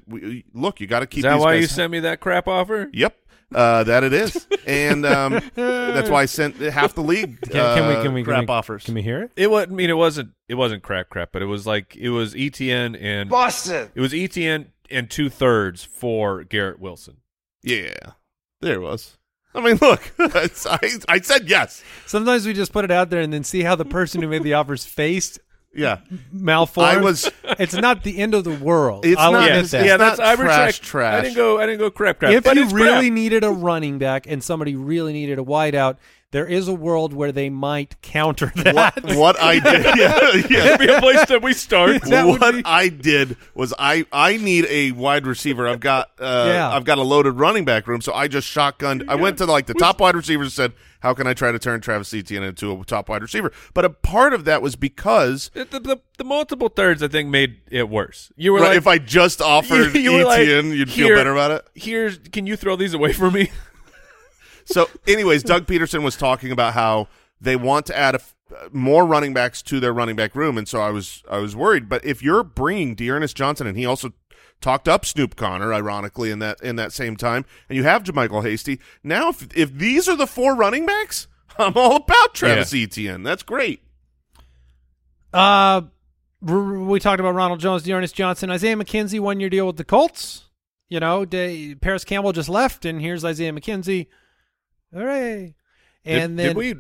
[0.54, 2.90] look, you got to keep Is that why you sent me that crap offer?
[2.94, 3.18] Yep.
[3.56, 7.40] Uh, that it is, and um, that's why I sent half the league.
[7.40, 8.84] Can, can we uh, can we crap can we, offers?
[8.84, 9.32] Can we hear it?
[9.38, 9.68] It was.
[9.68, 10.32] I mean, it wasn't.
[10.50, 13.92] It wasn't crap, crap, but it was like it was Etienne and Boston.
[13.96, 17.22] it was Etienne and two thirds for Garrett Wilson.
[17.64, 17.96] Yeah,
[18.60, 19.18] there it was.
[19.54, 20.50] I mean, look, I,
[21.08, 21.82] I said yes.
[22.06, 24.44] Sometimes we just put it out there and then see how the person who made
[24.44, 25.40] the offers faced
[25.76, 26.00] Yeah,
[26.32, 26.90] malformed.
[26.90, 27.30] I was.
[27.60, 29.06] It's not the end of the world.
[29.06, 29.86] It's I'll not- admit it's- that.
[29.86, 30.40] yeah, not that's I trash,
[30.80, 30.82] retract.
[30.84, 31.20] trash.
[31.20, 31.60] I didn't go.
[31.60, 32.32] I didn't go crap, crap.
[32.34, 33.14] if but you really crap.
[33.14, 35.98] needed a running back and somebody really needed a wideout,
[36.36, 39.02] there is a world where they might counter that.
[39.02, 40.76] What, what I did, yeah, yeah.
[40.76, 42.02] be a place that we start.
[42.02, 45.66] That what be- I did was I I need a wide receiver.
[45.66, 46.70] I've got uh, Yeah.
[46.72, 49.06] I've got a loaded running back room, so I just shotgunned.
[49.08, 51.60] I went to like the top wide receivers and said, "How can I try to
[51.60, 55.52] turn Travis Etienne into a top wide receiver?" But a part of that was because
[55.54, 58.34] The, the, the, the multiple thirds, I think, made it worse.
[58.36, 61.32] You were right, like, if I just offered you were like, Etienne, you'd feel better
[61.32, 61.66] about it.
[61.76, 63.52] Here's, can you throw these away from me?
[64.66, 67.08] So, anyways, Doug Pederson was talking about how
[67.40, 68.36] they want to add a f-
[68.72, 71.88] more running backs to their running back room, and so I was I was worried.
[71.88, 74.14] But if you're bringing D'Ernest Johnson, and he also
[74.62, 78.44] talked up Snoop Conner, ironically in that in that same time, and you have JaMycal
[78.44, 81.28] Hasty, now if if these are the four running backs,
[81.60, 83.24] I'm all about Travis Etienne.
[83.24, 83.82] That's great.
[85.34, 85.82] Uh,
[86.48, 89.78] r- r- we talked about Ronald Jones, D'Ernest Johnson, Isaiah McKenzie, one year deal with
[89.78, 90.44] the Colts.
[90.90, 94.08] You know, De- Parris Campbell just left, and here's Isaiah McKenzie.
[94.94, 95.56] Hooray.
[96.04, 96.76] And did, then did we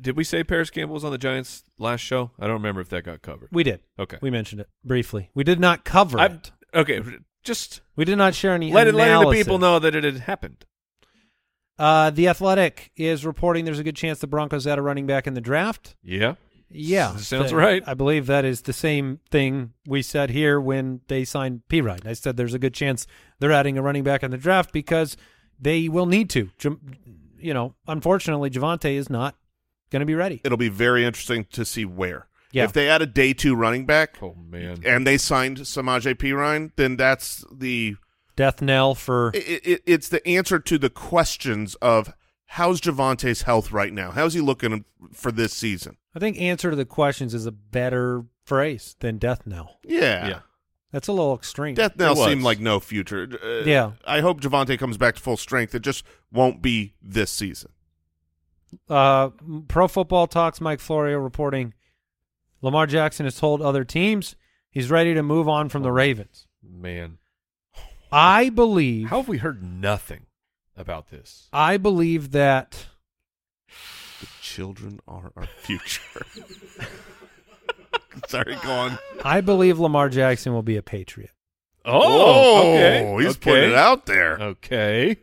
[0.00, 2.30] did we say Parris Campbell was on the Giants last show?
[2.38, 3.48] I don't remember if that got covered.
[3.52, 3.80] we did.
[3.98, 4.18] Okay.
[4.20, 5.30] We mentioned it briefly.
[5.34, 6.52] We did not cover I- it.
[6.74, 7.00] Okay,
[7.44, 10.18] just We did not share any let it, letting the people know that it had
[10.20, 10.64] happened.
[11.78, 15.26] Uh, the Athletic is reporting there's a good chance the Broncos had a running back
[15.26, 15.96] in the draft.
[16.02, 16.34] Yeah.
[16.70, 17.82] Yeah, sounds Th- right.
[17.86, 22.04] I believe that is the same thing we said here when they signed Perine.
[22.06, 23.06] I said there's a good chance
[23.38, 25.16] they're adding a running back in the draft because
[25.60, 26.50] they will need to.
[26.58, 26.80] Jam-
[27.44, 29.36] You know, unfortunately, Javonte is not
[29.90, 30.40] going to be ready.
[30.44, 32.26] It'll be very interesting to see where.
[32.52, 32.64] Yeah.
[32.64, 34.78] If they add a day two running back Oh man.
[34.86, 37.96] and they signed Samaje Perine, then that's the
[38.36, 42.12] Death knell for it, it, it's the answer to the questions of
[42.46, 44.10] how's Javonte's health right now?
[44.10, 45.98] How's he looking for this season?
[46.14, 49.78] I think answer to the questions is a better phrase than death knell.
[49.84, 50.28] Yeah.
[50.28, 50.38] Yeah.
[50.94, 51.74] That's a little extreme.
[51.74, 52.28] Death Knell It was.
[52.28, 53.28] seemed like no future.
[53.42, 53.92] Uh, Yeah.
[54.06, 55.74] I hope Javonte comes back to full strength.
[55.74, 57.72] It just won't be this season.
[58.88, 59.30] Uh,
[59.66, 61.74] Pro Football Talks Mike Florio reporting
[62.62, 64.36] Lamar Jackson has told other teams
[64.70, 66.46] he's ready to move on from the Ravens.
[66.62, 67.18] Man.
[68.12, 70.26] I believe How have we heard nothing
[70.76, 71.48] about this?
[71.52, 72.86] I believe that
[74.20, 76.24] The children are our future.
[78.28, 78.98] Sorry, go on.
[79.24, 81.30] I believe Lamar Jackson will be a Patriot.
[81.86, 83.14] okay.
[83.18, 83.40] he's okay.
[83.40, 84.40] putting it out there.
[84.40, 85.16] Okay.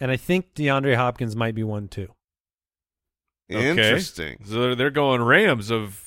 [0.00, 2.08] And I think DeAndre Hopkins might be one too.
[3.50, 3.70] Okay.
[3.70, 4.38] Interesting.
[4.44, 6.04] So they're- they're going Rams of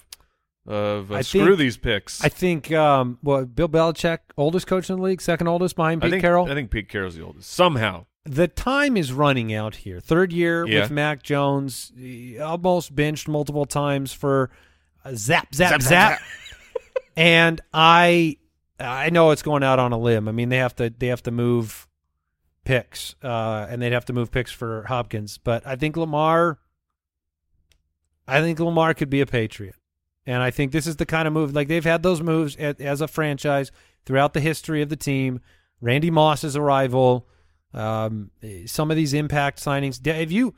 [0.67, 2.23] of uh, I screw think- these picks.
[2.23, 6.05] I think um well Bill Belichick, oldest coach in the league, second oldest behind I
[6.05, 6.45] Pete think Carroll.
[6.49, 7.49] I think Pete Carroll's the oldest.
[7.51, 8.05] Somehow.
[8.25, 9.99] the time is running out here.
[9.99, 10.81] Third year Yeah.
[10.81, 11.91] with Mac Jones,
[12.39, 14.51] almost benched multiple times for
[15.07, 16.21] zap, zap, Zap, zap, zap, zap.
[17.17, 18.37] And I,
[18.79, 20.29] I know it's going out on a limb.
[20.29, 21.87] I mean, they have to, they have to move
[22.63, 25.37] picks, uh, and they'd have to move picks for Hopkins.
[25.37, 26.57] But I think Lamar,
[28.27, 29.75] I think Lamar could be a Patriot,
[30.25, 32.79] and I think this is the kind of move like they've had those moves at,
[32.79, 33.71] as a franchise
[34.05, 35.41] throughout the history of the team.
[35.81, 37.27] Randy Moss's arrival,
[37.73, 38.31] um,
[38.67, 40.05] some of these impact signings.
[40.05, 40.53] Have you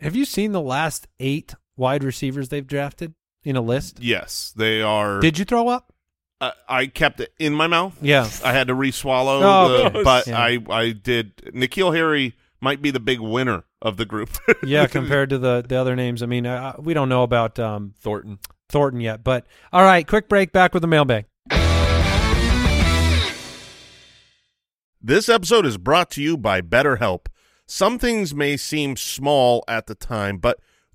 [0.00, 4.00] have you seen the last eight wide receivers they've drafted in a list?
[4.00, 5.20] Yes, they are.
[5.20, 5.92] Did you throw up?
[6.40, 7.96] I, I kept it in my mouth.
[8.00, 8.28] Yeah.
[8.44, 10.38] I had to re-swallow, Oh, the, but yeah.
[10.38, 11.36] I I did.
[11.54, 14.30] N'Keal Harry might be the big winner of the group.
[14.64, 16.22] Yeah, compared to the the other names.
[16.22, 18.38] I mean, uh, we don't know about um, Thornton.
[18.68, 20.06] Thornton yet, but all right.
[20.06, 20.52] Quick break.
[20.52, 21.26] Back with the mailbag.
[25.02, 27.26] This episode is brought to you by BetterHelp.
[27.66, 30.58] Some things may seem small at the time, but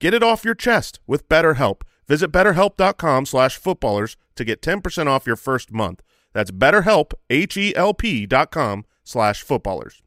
[0.00, 1.82] Get it off your chest with BetterHelp.
[2.06, 6.02] Visit betterhelp.com slash footballers to get 10% off your first month.
[6.32, 10.02] That's betterhelp, H-E-L-P dot com slash footballers.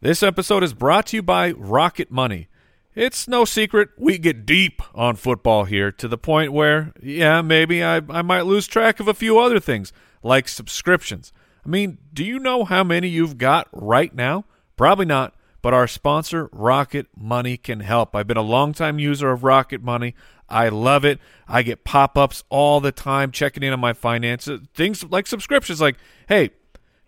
[0.00, 2.48] This episode is brought to you by Rocket Money.
[2.94, 7.82] It's no secret we get deep on football here to the point where, yeah, maybe
[7.82, 11.32] I, I might lose track of a few other things, like subscriptions.
[11.64, 14.44] I mean, do you know how many you've got right now?
[14.76, 15.33] Probably not,
[15.64, 18.14] but our sponsor, Rocket Money, can help.
[18.14, 20.14] I've been a longtime user of Rocket Money.
[20.46, 21.18] I love it.
[21.48, 24.60] I get pop ups all the time checking in on my finances.
[24.74, 25.96] Things like subscriptions, like,
[26.28, 26.50] hey,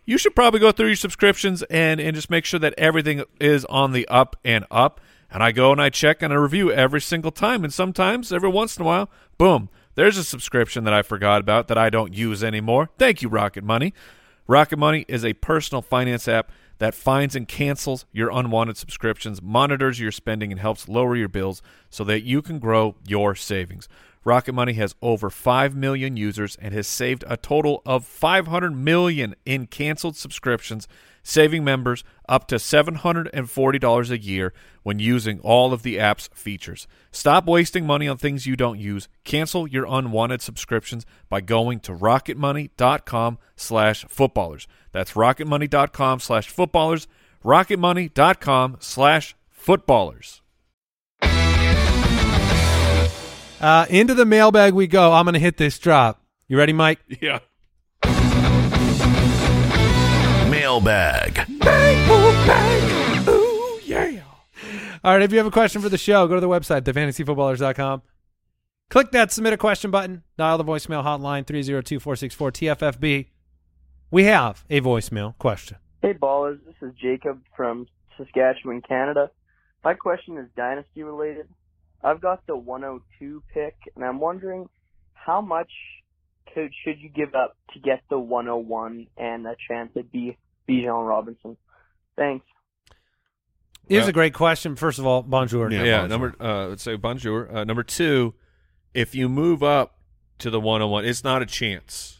[0.06, 3.66] you should probably go through your subscriptions and and just make sure that everything is
[3.66, 5.02] on the up and up.
[5.30, 7.62] And I go and I check and I review every single time.
[7.62, 11.68] And sometimes, every once in a while, boom, there's a subscription that I forgot about
[11.68, 12.88] that I don't use anymore.
[12.96, 13.92] Thank you, Rocket Money.
[14.46, 20.00] Rocket Money is a personal finance app that finds and cancels your unwanted subscriptions, monitors
[20.00, 23.88] your spending, and helps lower your bills so that you can grow your savings.
[24.24, 29.36] Rocket Money has over 5 million users and has saved a total of 500 million
[29.44, 30.88] in canceled subscriptions,
[31.26, 36.86] saving members up to $740 a year when using all of the app's features.
[37.10, 39.08] Stop wasting money on things you don't use.
[39.24, 44.68] Cancel your unwanted subscriptions by going to rocketmoney.com slash footballers.
[44.92, 47.08] That's rocketmoney.com slash footballers,
[47.44, 50.42] rocketmoney.com slash footballers.
[53.58, 55.12] Uh, into the mailbag we go.
[55.12, 56.22] I'm going to hit this drop.
[56.46, 57.00] You ready, Mike?
[57.20, 57.40] Yeah.
[60.80, 61.38] Mailbag.
[65.04, 65.22] All right.
[65.22, 68.02] If you have a question for the show, go to the website, thefantasyfootballers.com.
[68.90, 70.22] Click that submit a question button.
[70.36, 73.28] Dial the voicemail hotline 302 464 TFFB.
[74.10, 75.78] We have a voicemail question.
[76.02, 77.86] Hey ballers, this is Jacob from
[78.16, 79.30] Saskatchewan, Canada.
[79.82, 81.48] My question is dynasty related.
[82.04, 84.68] I've got the 102 pick, and I'm wondering
[85.14, 85.72] how much
[86.52, 90.36] could should you give up to get the 101 and a chance at B
[90.68, 91.56] Bijan Robinson?
[92.16, 92.44] Thanks.
[93.88, 94.74] Here's Well- a great question.
[94.76, 95.70] First of all, bonjour.
[95.70, 95.84] Yeah.
[95.84, 96.08] Yeah, bonjour.
[96.08, 97.54] number uh let's say bonjour.
[97.56, 98.34] Uh, number 2,
[98.94, 99.98] if you move up
[100.38, 102.18] to the 101, it's not a chance.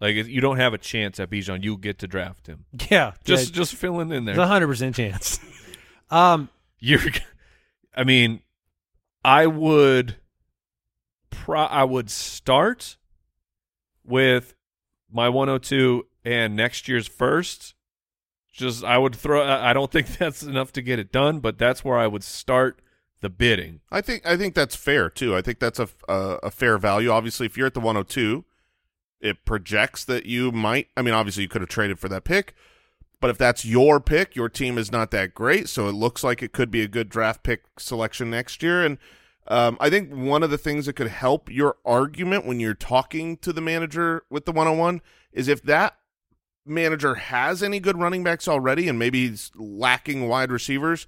[0.00, 2.64] Like if you don't have a chance at Bijan, you get to draft him.
[2.90, 3.12] Yeah.
[3.24, 4.44] Just yeah, just filling in there's there.
[4.44, 5.38] a hundred percent chance.
[6.10, 7.00] um, You're
[7.96, 8.40] I mean,
[9.24, 10.16] I would
[11.30, 12.96] pro I would start
[14.04, 14.54] with
[15.10, 17.74] my 102 and next year's first.
[18.52, 21.84] Just I would throw I don't think that's enough to get it done, but that's
[21.84, 22.80] where I would start
[23.20, 23.80] the bidding.
[23.90, 25.34] I think I think that's fair too.
[25.34, 27.10] I think that's a, a a fair value.
[27.10, 28.44] Obviously, if you're at the 102,
[29.20, 30.88] it projects that you might.
[30.96, 32.54] I mean, obviously, you could have traded for that pick,
[33.20, 36.42] but if that's your pick, your team is not that great, so it looks like
[36.42, 38.84] it could be a good draft pick selection next year.
[38.84, 38.98] And
[39.46, 43.36] um, I think one of the things that could help your argument when you're talking
[43.38, 45.00] to the manager with the 101
[45.32, 45.96] is if that
[46.66, 51.06] manager has any good running backs already, and maybe he's lacking wide receivers.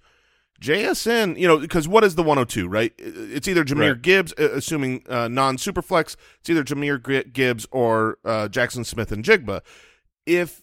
[0.61, 2.93] JSN, you know, because what is the 102, right?
[2.99, 4.03] It's either Jahmyr Right.
[4.03, 6.17] Gibbs, uh, assuming uh, non superflex.
[6.40, 9.61] It's either Jahmyr Gibbs or uh, Jaxon Smith-Njigba.
[10.27, 10.62] If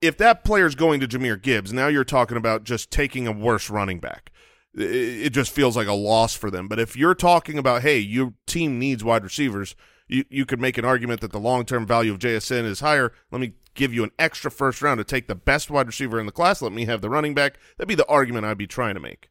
[0.00, 3.68] if that player's going to Jahmyr Gibbs, now you're talking about just taking a worse
[3.70, 4.30] running back.
[4.78, 6.68] I- It just feels like a loss for them.
[6.68, 9.74] But if you're talking about, hey, your team needs wide receivers,
[10.08, 13.12] you you could make an argument that the long term value of JSN is higher.
[13.32, 16.26] Let me give you an extra first round to take the best wide receiver in
[16.26, 16.62] the class.
[16.62, 17.58] Let me have the running back.
[17.76, 19.30] That'd be the argument I'd be trying to make.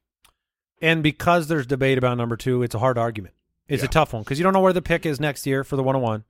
[0.81, 3.33] and because there's debate about number two, it's a hard argument.
[3.69, 3.87] It's Yeah.
[3.87, 5.83] a tough one because you don't know where the pick is next year for the
[5.83, 6.25] 101.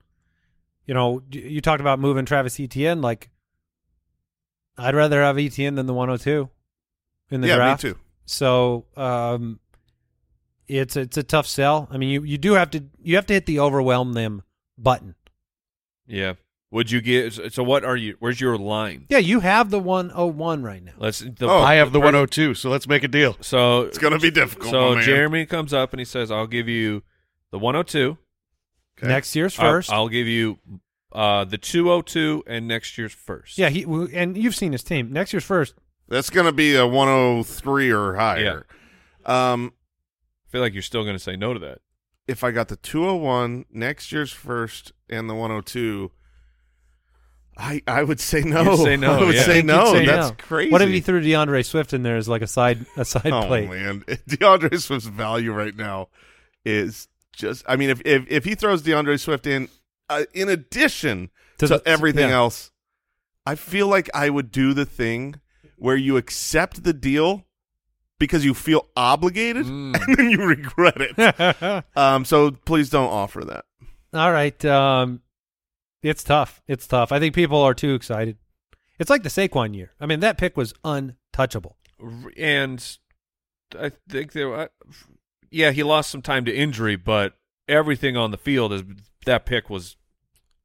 [0.86, 3.00] You know, you talked about moving Travis Etienne.
[3.02, 3.30] Like,
[4.78, 6.48] I'd rather have Etienne than the 102
[7.30, 7.82] in the yeah, draft.
[7.84, 7.98] me too.
[8.26, 9.58] So, um,
[10.68, 11.88] it's it's a tough sell.
[11.90, 14.42] I mean, you you do have to you have to hit the overwhelm them
[14.78, 15.14] button.
[16.06, 16.34] Yeah.
[16.74, 19.06] Would you get so what are you where's your line?
[19.08, 20.90] Yeah, you have the 101 right now.
[20.98, 23.36] Let's the, Oh, I have the person- 102, so let's make a deal.
[23.40, 24.72] So It's gonna be difficult.
[24.72, 25.04] So man.
[25.04, 27.04] Jeremy comes up and he says, "I'll give you
[27.52, 28.18] the 102.
[28.98, 29.06] Okay.
[29.06, 30.58] Next year's I'll- 1st I'll, give you
[31.12, 33.56] uh, the 202 and next year's first.
[33.56, 35.12] yeah, he and you've seen his team.
[35.12, 35.74] Next year's first.
[36.08, 38.66] That's gonna be a 103 or higher.
[39.24, 39.74] Um,
[40.44, 41.78] I feel like you're still going to say no to that.
[42.26, 46.10] if I got the 201 next year's first and the 102,
[47.56, 48.62] I I would say no.
[48.62, 49.42] You'd say no, I would yeah.
[49.42, 49.92] say You'd no.
[49.92, 50.34] say That's no.
[50.38, 50.70] crazy.
[50.70, 53.46] What if he threw DeAndre Swift in there as like a side a side Oh
[53.46, 53.66] play?
[53.66, 56.08] man, DeAndre Swift's value right now
[56.64, 57.64] is just.
[57.68, 59.68] I mean, if if if he throws DeAndre Swift in,
[60.08, 62.36] uh, in addition To to, the- everything yeah.
[62.36, 62.70] else,
[63.46, 65.36] I feel like I would do the thing
[65.76, 67.44] where you accept the deal
[68.18, 69.94] because you feel obligated Mm.
[70.06, 71.84] and then you regret it.
[71.96, 73.64] um, so please don't offer that.
[74.14, 74.64] All right.
[74.64, 75.20] Um,
[76.04, 76.62] it's tough.
[76.68, 77.10] It's tough.
[77.10, 78.36] I think people are too excited.
[78.98, 79.92] It's like the Saquon year.
[80.00, 81.76] I mean, that pick was untouchable.
[82.36, 82.96] And
[83.78, 84.68] I think there, I-
[85.50, 87.36] yeah, he lost some time to injury, but
[87.68, 88.82] everything on the field is
[89.26, 89.96] that pick was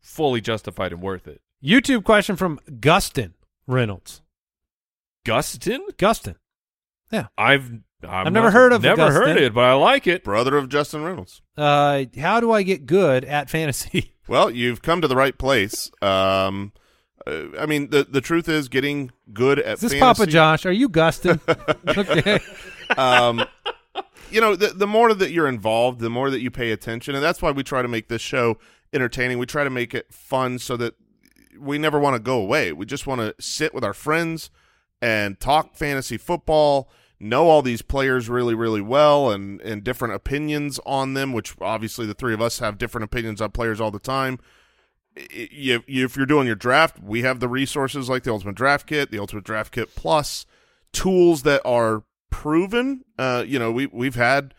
[0.02, 1.42] fully justified and worth it.
[1.64, 3.34] YouTube question from Gustin
[3.68, 4.22] Reynolds.
[5.26, 6.36] Gustin, Gustin.
[7.12, 7.28] Yeah.
[7.38, 7.72] I've
[8.08, 9.14] i I've never heard of never Gustin.
[9.14, 10.24] heard it, but I like it.
[10.24, 11.42] Brother of Justin Reynolds.
[11.58, 14.14] Uh, how do I get good at fantasy?
[14.30, 15.90] Well, you've come to the right place.
[16.02, 16.72] Um,
[17.26, 20.66] uh, I mean, the the truth is, getting good at Is this fantasy, Papa Josh?
[20.66, 21.40] Are you Gustin?
[21.98, 22.40] okay.
[22.98, 23.44] um,
[24.32, 27.24] you know, the, the more that you're involved, the more that you pay attention, and
[27.24, 28.58] that's why we try to make this show
[28.94, 29.40] entertaining.
[29.40, 30.94] We try to make it fun so that
[31.60, 32.72] we never want to go away.
[32.72, 34.50] We just want to sit with our friends
[35.02, 36.90] and talk fantasy football.
[37.20, 41.34] Know all these players really, really well and and different opinions on them.
[41.34, 44.40] Which obviously the three of us have different opinions on players all the time.
[45.16, 49.20] If you're doing your draft, we have the resources like the Ultimate Draft Kit, the
[49.20, 50.46] Ultimate Draft Kit Plus,
[50.94, 53.04] tools that are proven.
[53.18, 54.54] Uh, you know, we we've had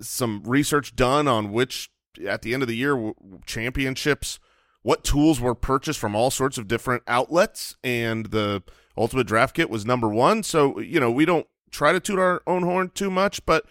[0.00, 1.90] some research done on which
[2.26, 3.12] at the end of the year
[3.46, 4.38] championships
[4.82, 8.62] what tools were purchased from all sorts of different outlets and the
[8.96, 12.42] ultimate draft kit was number one so you know we don't try to toot our
[12.46, 13.64] own horn too much but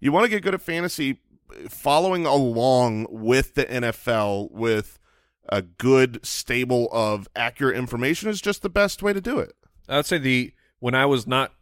[0.00, 1.20] you want to get good at fantasy
[1.68, 4.98] following along with the nfl with
[5.48, 9.54] a good stable of accurate information is just the best way to do it
[9.88, 11.52] I'd say the when I was not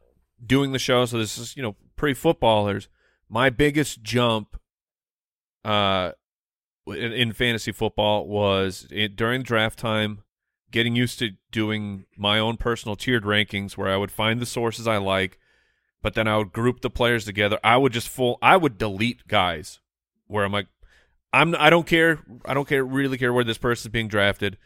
[0.45, 2.89] doing the show, so this is you know pre footballers.
[3.29, 4.61] My biggest jump,
[5.65, 6.13] uh,
[6.87, 10.23] in, in fantasy football was it, during draft time,
[10.71, 14.87] getting used to doing my own personal tiered rankings where I would find the sources
[14.87, 15.39] I like,
[16.05, 17.59] but then I would group the players together.
[17.65, 18.39] I would just full.
[18.43, 19.81] I would delete guys
[20.27, 20.67] where I'm like,
[21.33, 21.55] I'm.
[21.55, 22.21] I don't care.
[22.45, 22.85] I don't care.
[22.85, 24.59] Really care where this person is being drafted.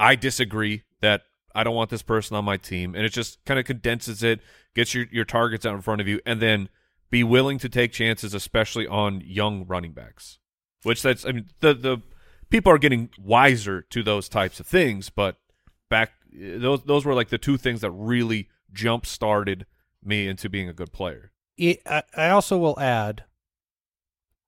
[0.00, 1.24] I disagree that
[1.54, 4.40] I don't want this person on my team, and it just kind of condenses it,
[4.74, 6.70] gets your your targets out in front of you, and then
[7.10, 10.38] be willing to take chances, especially on young running backs.
[10.82, 11.98] Which that's I mean the the
[12.48, 15.36] people are getting wiser to those types of things, but
[15.90, 19.66] back eh, those those were like the two things that really jump started
[20.04, 21.32] me into being a good player.
[21.56, 23.24] it, I, I also will add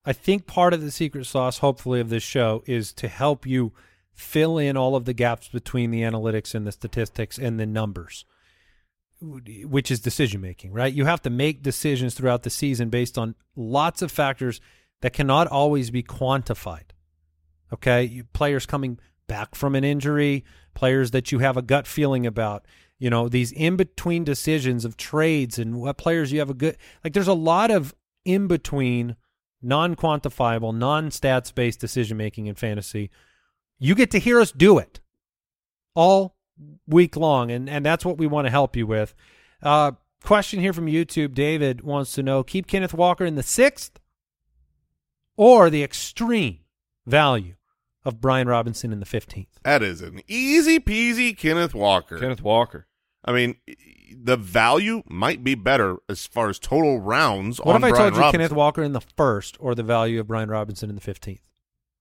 [0.04, 3.72] i think part of the secret sauce hopefully of this show is to help you
[4.12, 8.24] fill in all of the gaps between the analytics and the statistics and the numbers
[9.20, 13.34] which is decision making right you have to make decisions throughout the season based on
[13.56, 14.60] lots of factors
[15.00, 16.90] that cannot always be quantified
[17.72, 20.44] okay you, players coming back from an injury
[20.74, 22.64] players that you have a gut feeling about
[22.98, 26.76] you know these in between decisions of trades and what players you have a good
[27.04, 27.94] like there's a lot of
[28.24, 29.16] in between
[29.62, 33.10] non quantifiable non stats based decision making in fantasy.
[33.78, 35.00] You get to hear us do it
[35.94, 36.36] all
[36.86, 39.14] week long and and that's what we want to help you with.
[39.62, 39.92] Uh
[40.22, 41.34] question here from youtube.
[41.34, 44.00] David wants to know keep kenneth walker in the sixth
[45.36, 46.58] or the extreme
[47.06, 47.54] value
[48.08, 52.86] of brian robinson in the 15th that is an easy peasy kenneth walker Kenneth Walker.
[53.24, 53.54] i mean
[54.20, 58.02] the value might be better as far as total rounds What on if I Brian
[58.04, 58.40] told you Robinson.
[58.40, 61.46] Kenneth Walker in the first or the value of Brian Robinson in the fifteenth?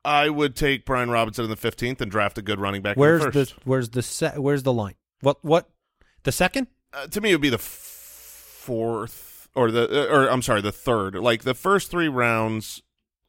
[0.05, 3.25] I would take Brian Robinson in the 15th and draft a good running back Where's
[3.25, 4.95] in the the where's the se- where's the line?
[5.19, 5.69] What what
[6.23, 6.67] the second?
[6.93, 10.71] uh, to me, it would be the f- fourth or the or I'm sorry, the
[10.71, 11.15] third.
[11.15, 12.81] Like the first three rounds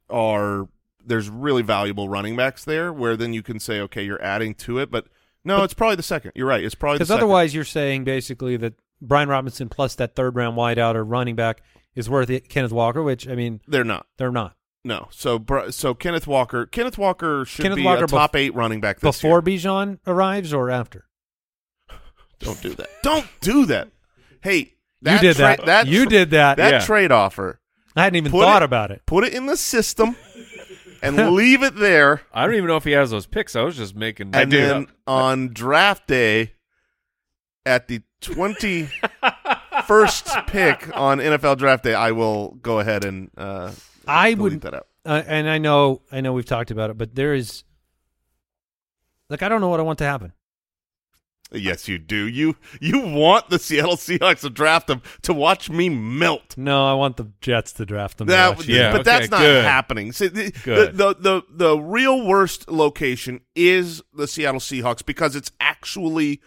[0.08, 0.68] are
[1.04, 4.78] there's really valuable running backs there, where then you can say, okay, you're adding to
[4.78, 4.90] it.
[4.90, 5.06] But
[5.44, 6.32] no, it's probably the second.
[6.34, 6.62] You're right.
[6.62, 10.94] It's probably Because otherwise, you're saying basically that Brian Robinson plus that third round wideout
[10.94, 11.62] or running back
[11.94, 12.48] is worth it.
[12.48, 14.06] Kenneth Walker, which I mean they're not.
[14.18, 15.08] they're not No.
[15.10, 18.80] So so Kenneth Walker, Kenneth Walker should Kenneth be Walker a bef- top eight running
[18.80, 19.58] back this before year.
[19.58, 21.06] Bijan arrives or after.
[22.40, 22.88] Don't do that.
[23.02, 23.88] Don't do that.
[24.42, 25.66] Hey, that you did tra- that.
[25.66, 26.56] that you did that.
[26.58, 26.78] that Yeah.
[26.80, 27.60] trade offer.
[27.96, 29.02] I hadn't even Put thought it- about it.
[29.06, 30.16] Put it in the system
[31.02, 32.22] and leave it there.
[32.32, 33.54] I don't even know if he has those picks.
[33.56, 34.30] I was just making.
[34.34, 34.88] and it then up.
[35.06, 36.52] on draft day
[37.66, 38.88] at the 20
[39.86, 43.72] first pick on NFL draft day I will go ahead and uh
[44.06, 44.86] I delete would, that out.
[45.04, 47.62] uh, and I know I know we've talked about it, but there is
[49.28, 50.32] like I don't know what I want to happen.
[51.50, 52.26] Yes, you do.
[52.28, 56.56] You you want the Seattle Seahawks to draft them to watch me melt.
[56.58, 58.26] No, I want the Jets to draft them.
[58.28, 58.66] That, watch.
[58.66, 59.64] Yeah, but okay, that's not good.
[59.64, 60.12] happening.
[60.12, 60.96] See, the, Good.
[60.98, 66.40] The, the the the real worst location is the Seattle Seahawks because it's actually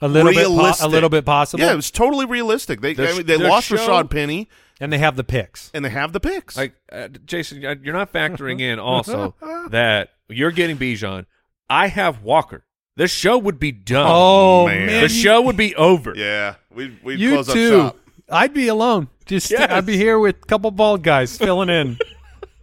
[0.00, 1.62] a little bit, po- a little bit possible.
[1.62, 2.80] yeah, it was totally realistic.
[2.80, 4.48] They The I mean, they lost show- Rashaad Penny
[4.80, 5.70] and they have the picks.
[5.74, 6.56] and they have the picks.
[6.56, 9.34] like uh, Jason, you're not factoring in also
[9.70, 11.26] that you're getting Bijan.
[11.70, 12.64] I have Walker.
[12.98, 14.06] This show would be done.
[14.08, 14.86] Oh man.
[14.86, 16.12] man, the show would be over.
[16.16, 17.80] yeah, we we you close too.
[17.80, 17.96] up shop.
[18.28, 19.08] I'd be alone.
[19.24, 19.70] Just Yes.
[19.70, 21.96] I'd be here with a couple bald guys filling in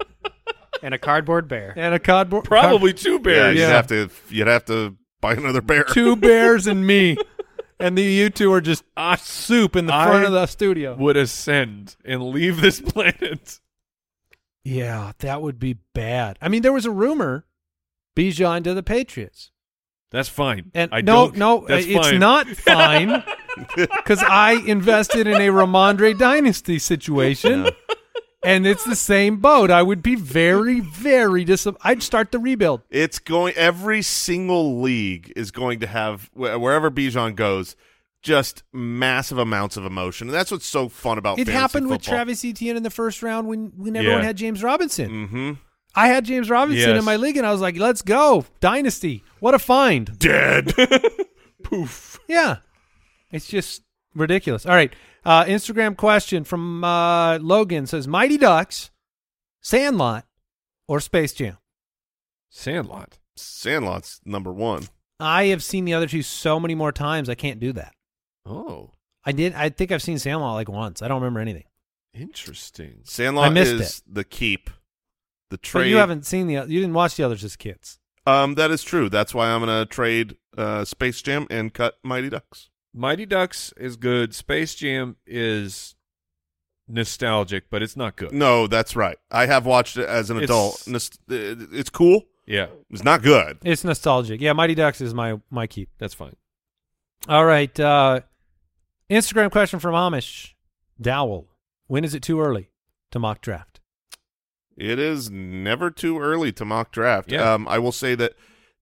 [0.84, 1.74] and a cardboard bear.
[1.78, 2.44] and a cardboard.
[2.44, 3.36] Probably two bears.
[3.36, 3.56] Yeah, bears.
[3.56, 3.70] you'd Yeah.
[3.70, 5.84] have to you'd have to buy another bear.
[5.90, 7.18] two bears and me,
[7.80, 10.96] and the you two are just I soup in the I front of the studio.
[10.98, 13.60] would ascend and leave this planet.
[14.66, 16.38] Yeah, that would be bad.
[16.42, 17.46] I mean, there was a rumor
[18.18, 19.52] Bijan to the Patriots.
[20.12, 20.72] That's fine.
[20.74, 22.20] And I no, don't, no, that's it's fine.
[22.20, 23.24] not fine
[23.76, 27.70] because I invested in a Rhamondre dynasty situation,
[28.44, 29.72] and it's the same boat.
[29.72, 31.68] I would be very, very dis.
[31.82, 32.82] I'd start the rebuild.
[32.90, 37.76] It's going every single league is going to have wherever Bijan goes
[38.22, 40.28] just massive amounts of emotion.
[40.30, 42.02] And that's what's so fun about It fantasy happened with.
[42.02, 44.26] Travis Etienne in the first round when when everyone Yeah.
[44.28, 45.10] had James Robinson.
[45.28, 45.52] Mm-hmm.
[45.96, 47.00] I had James Robinson Yes.
[47.00, 49.24] in my league, and I was like, "Let's go, dynasty!
[49.40, 50.74] What a find!" Dead.
[51.64, 52.20] Poof.
[52.28, 52.58] Yeah,
[53.32, 53.82] it's just
[54.14, 54.66] ridiculous.
[54.66, 54.94] All right,
[55.24, 58.92] uh, Instagram question from uh, Logan says: Mighty Ducks,
[59.62, 60.26] Sandlot,
[60.88, 61.58] or Space Jam?
[62.50, 63.18] Sandlot.
[63.36, 64.88] Sandlot's number one.
[65.20, 67.30] I have seen the other two so many more times.
[67.30, 67.94] I can't do that.
[68.46, 68.92] Oh,
[69.24, 69.54] I did.
[69.54, 71.02] I think I've seen Sandlot like once.
[71.02, 71.64] I don't remember anything.
[72.14, 73.00] interesting.
[73.04, 74.70] Sandlot I missed is the keep.
[75.50, 75.90] The But trade.
[75.90, 76.54] you haven't seen the.
[76.54, 78.00] You didn't watch the others as kids.
[78.26, 79.10] Um, that is true.
[79.10, 82.70] That's why I'm gonna trade uh, Space Jam and cut Mighty Ducks.
[82.94, 84.34] Mighty Ducks is good.
[84.34, 85.96] Space Jam is
[86.88, 88.32] nostalgic, but it's not good.
[88.32, 89.18] No, that's right.
[89.32, 90.76] I have watched it as an It's- adult.
[90.88, 92.24] Nost- uh, It's cool.
[92.48, 93.58] Yeah, It's not good.
[93.64, 94.40] It's nostalgic.
[94.40, 95.90] Yeah, Mighty Ducks is my my keep.
[95.98, 96.36] that's fine.
[97.28, 97.78] All right.
[97.80, 98.20] Uh,
[99.10, 100.54] Instagram question from Amish
[101.02, 101.48] Dowell.
[101.88, 102.70] When is it too early
[103.12, 103.75] to mock draft?
[104.78, 107.32] It is never too early to mock draft.
[107.32, 107.54] Yeah.
[107.54, 108.34] Um, I will say that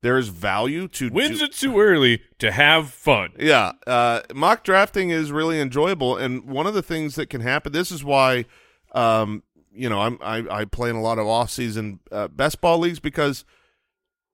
[0.01, 3.31] there is value to When's to- it too early to have fun?
[3.39, 7.71] Yeah, uh, mock drafting is really enjoyable, and one of the things that can happen.
[7.71, 8.45] This is why,
[8.93, 12.79] um, you know, I'm I, I play in a lot of off-season uh, best ball
[12.79, 13.45] leagues because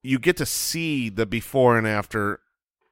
[0.01, 2.39] you get to see the before and after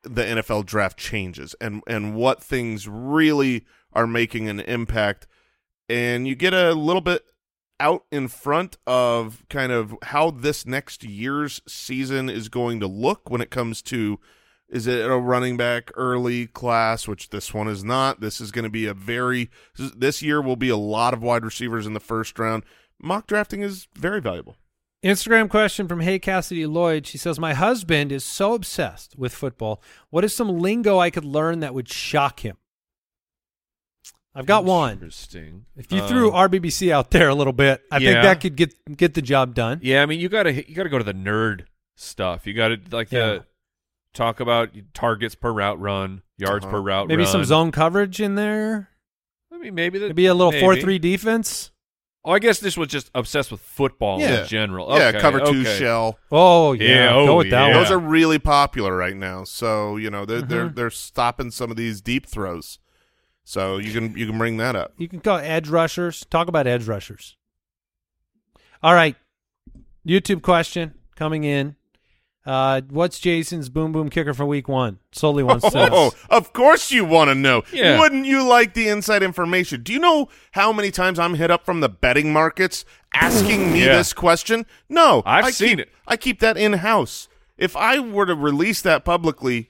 [0.03, 5.26] the NFL draft changes, and and what things really are making an impact,
[5.89, 7.24] and you get a little bit
[7.80, 13.30] out in front of kind of how this next year's season is going to look
[13.30, 14.19] when it comes to
[14.69, 18.63] is it a running back early class which this one is not this is going
[18.63, 19.49] to be a very
[19.95, 22.63] this year will be a lot of wide receivers in the first round
[22.99, 24.55] mock drafting is very valuable
[25.03, 27.05] Instagram question from Hey Cassidy Lloyd.
[27.05, 29.80] She says, My husband is so obsessed with football.
[30.09, 32.57] What is some lingo I could learn that would shock him?
[34.38, 34.93] I've got one.
[34.93, 35.65] Interesting.
[35.75, 38.73] If you Um, threw RBBC out there a little bit, I think that could get
[38.95, 39.79] get the job done.
[39.81, 41.65] Yeah, I mean, you gotta you gotta go to the nerd
[41.95, 42.45] stuff.
[42.45, 43.19] You gotta like Yeah.
[43.25, 43.45] the
[44.13, 46.71] talk about targets per route run, yards Uh-huh.
[46.75, 46.99] per route.
[47.01, 47.07] Run.
[47.07, 48.89] Maybe some zone coverage in there.
[49.51, 51.71] I mean, maybe that, be a little four three defense.
[52.23, 54.41] Oh, I guess this was just obsessed with football Yeah.
[54.41, 54.95] in general.
[54.97, 55.79] yeah cover two okay.
[55.79, 57.73] shell Oh yeah, Yeah, go oh, with that yeah.
[57.75, 57.83] one.
[57.83, 60.75] those are really popular right now so you know they're they're Mhm.
[60.75, 62.79] they're stopping some of these deep throws
[63.49, 66.25] so you can you can bring that up You can call edge rushers.
[66.29, 67.37] Talk about edge rushers.
[68.83, 69.15] All right.
[70.05, 71.75] YouTube question coming in.
[72.45, 74.99] Uh, what's Jason's boom boom kicker for week one?
[75.13, 75.89] Solely wants to know.
[75.91, 77.63] Oh, of course you want to know.
[77.73, 77.99] Yeah.
[77.99, 79.81] Wouldn't you like the inside information?
[79.83, 82.83] Do you know how many times I'm hit up from the betting markets
[83.13, 83.97] asking me Yeah.
[83.97, 84.65] this question?
[84.89, 85.89] No, I've I seen keep- it.
[86.07, 87.27] I keep that in house.
[87.57, 89.69] If I were to release that publicly,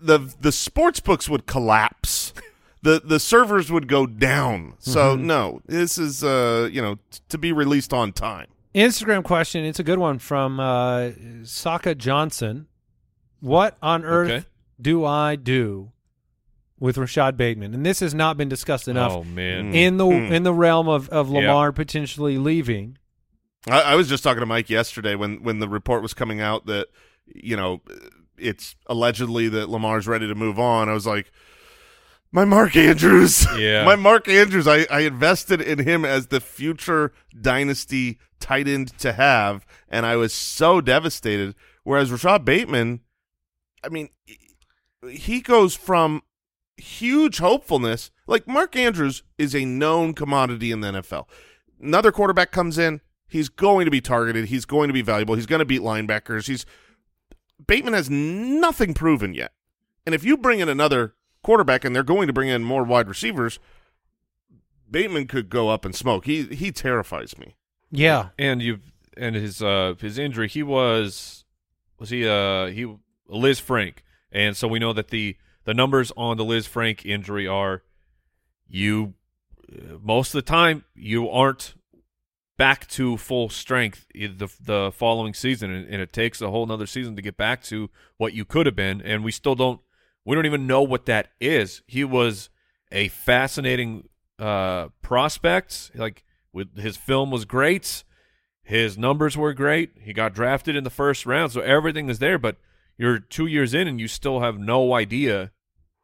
[0.00, 2.32] the the sports books would collapse.
[2.82, 4.74] The the servers would go down.
[4.78, 5.26] So Mm-hmm.
[5.26, 8.46] no, this is uh you know t- to be released on time.
[8.74, 9.64] Instagram question.
[9.64, 11.10] It's a good one from uh,
[11.42, 12.66] Saka Johnson.
[13.40, 14.44] What on earth Okay.
[14.80, 15.90] do I do
[16.78, 17.74] with Rashod Bateman?
[17.74, 20.32] And this has not been discussed enough Oh man, in the Hmm.
[20.32, 21.40] in the realm of, of Yeah.
[21.40, 22.98] Lamar potentially leaving.
[23.68, 26.66] I, I was just talking to Mike yesterday when when the report was coming out
[26.66, 26.86] that
[27.26, 27.80] you know
[28.36, 30.88] it's allegedly that Lamar's ready to move on.
[30.88, 31.32] I was like,
[32.32, 33.84] my Mark Andrews, Yeah.
[33.84, 34.66] my Mark Andrews.
[34.66, 40.16] I, I invested in him as the future dynasty tight end to have, and I
[40.16, 41.54] was so devastated.
[41.84, 43.00] Whereas Rashod Bateman,
[43.82, 44.10] I mean,
[45.10, 46.22] he goes from
[46.76, 48.10] huge hopefulness.
[48.26, 51.26] Like Mark Andrews is a known commodity in the NFL.
[51.80, 55.46] Another quarterback comes in, he's going to be targeted, he's going to be valuable, he's
[55.46, 56.46] going to beat linebackers.
[56.46, 56.66] He's
[57.66, 59.52] Bateman has nothing proven yet.
[60.06, 63.08] And if you bring in another quarterback and they're going to bring in more wide
[63.08, 63.58] receivers,
[64.90, 66.24] Bateman could go up and smoke.
[66.24, 67.54] He he terrifies me.
[67.90, 68.28] Yeah.
[68.38, 68.80] and you
[69.16, 70.48] and his uh his injury.
[70.48, 71.44] He was
[71.98, 72.96] was he uh he
[73.30, 73.96] Lisfranc,
[74.32, 77.82] and so we know that the the numbers on the Lisfranc injury are
[78.66, 79.14] you
[79.70, 81.74] uh, most of the time you aren't
[82.56, 86.86] back to full strength the the following season, and, and it takes a whole another
[86.86, 89.80] season to get back to what you could have been, and we still don't
[90.28, 91.82] we don't even know what that is.
[91.86, 92.50] He was
[92.92, 94.08] a fascinating
[94.38, 96.22] uh prospect, like
[96.52, 98.04] with his film was great,
[98.62, 99.92] his numbers were great.
[99.98, 102.38] He got drafted in the first round, so everything is there.
[102.38, 102.56] But
[102.98, 105.52] you're two years in, and you still have no idea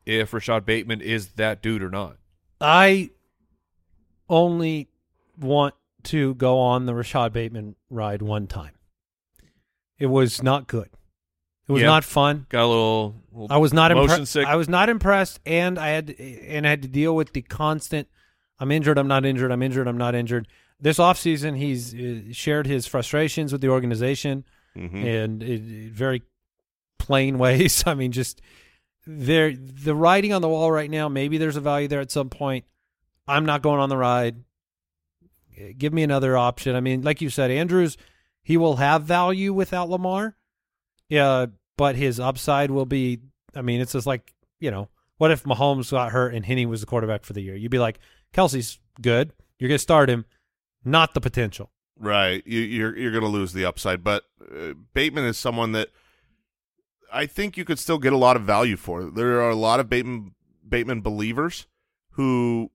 [0.07, 2.17] if Rashod Bateman is that dude or not.
[2.63, 3.11] I
[4.31, 4.89] only
[5.39, 8.73] want to go on the Rashod Bateman ride one time.
[9.99, 10.89] It was not good.
[11.67, 11.89] It was Yeah.
[11.89, 12.47] not fun.
[12.51, 14.33] Got a little, little I was not motion impressed.
[14.33, 14.47] sick.
[14.47, 18.09] I was not impressed, and I had and I had to deal with the constant.
[18.59, 18.99] I'm injured.
[18.99, 19.51] I'm not injured.
[19.51, 19.89] I'm injured.
[19.89, 20.47] I'm not injured.
[20.81, 24.45] This offseason, he's uh, shared his frustrations with the organization
[24.77, 25.05] Mhm.
[25.05, 26.23] in, in very
[26.99, 27.83] plain ways.
[27.87, 28.41] I mean, just
[29.07, 31.09] there the writing on the wall right now.
[31.09, 32.65] Maybe there's a value there at some point.
[33.27, 34.37] I'm not going on the ride.
[35.59, 36.77] Uh, Give me another option.
[36.77, 37.97] I mean, like you said, Andrews,
[38.43, 40.37] he will have value without Lamar.
[41.09, 41.47] Yeah,
[41.77, 43.21] but his upside will be.
[43.55, 44.89] I mean, it's just like you know,
[45.19, 47.55] what if Mahomes got hurt and Henne was the quarterback for the year?
[47.55, 47.99] You'd be like,
[48.33, 49.33] Kelce's good.
[49.59, 50.25] You're gonna start him,
[50.85, 51.71] not the potential.
[51.99, 55.91] Right, you, you're you're going to lose the upside, but uh, Bateman is someone that
[57.13, 59.05] I think you could still get a lot of value for.
[59.05, 60.35] There are a lot of Bateman
[60.69, 61.69] Bateman believers
[62.13, 62.73] who,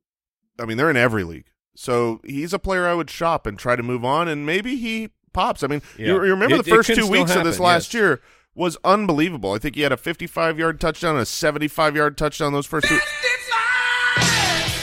[0.57, 3.75] I mean, they're in every league, so he's a player I would shop and try
[3.75, 5.63] to move on, and maybe he pops.
[5.63, 6.07] I mean, Yeah.
[6.07, 7.99] you, you remember It- the first two still weeks of this last yes.
[8.01, 8.21] year
[8.55, 9.53] was unbelievable.
[9.53, 12.87] I think he had a 55 yard touchdown, and a 75 yard touchdown those first
[12.87, 12.99] two.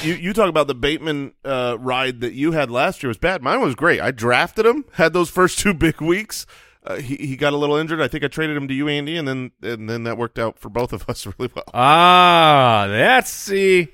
[0.02, 3.42] You you talk about the Bateman uh, ride that you had last year was bad.
[3.42, 4.00] Mine was great.
[4.00, 6.46] I drafted him, had those first two big weeks.
[6.84, 8.00] Uh, he he got a little injured.
[8.00, 10.58] I think I traded him to you, Andy, and then and then that worked out
[10.58, 11.64] for both of us really well.
[11.74, 13.88] Ah, that's see.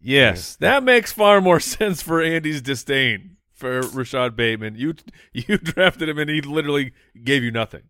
[0.00, 4.74] Yes, that makes far more sense for Andy's disdain for Rashod Bateman.
[4.74, 4.94] You
[5.32, 6.92] you drafted him and he literally
[7.22, 7.82] gave you nothing.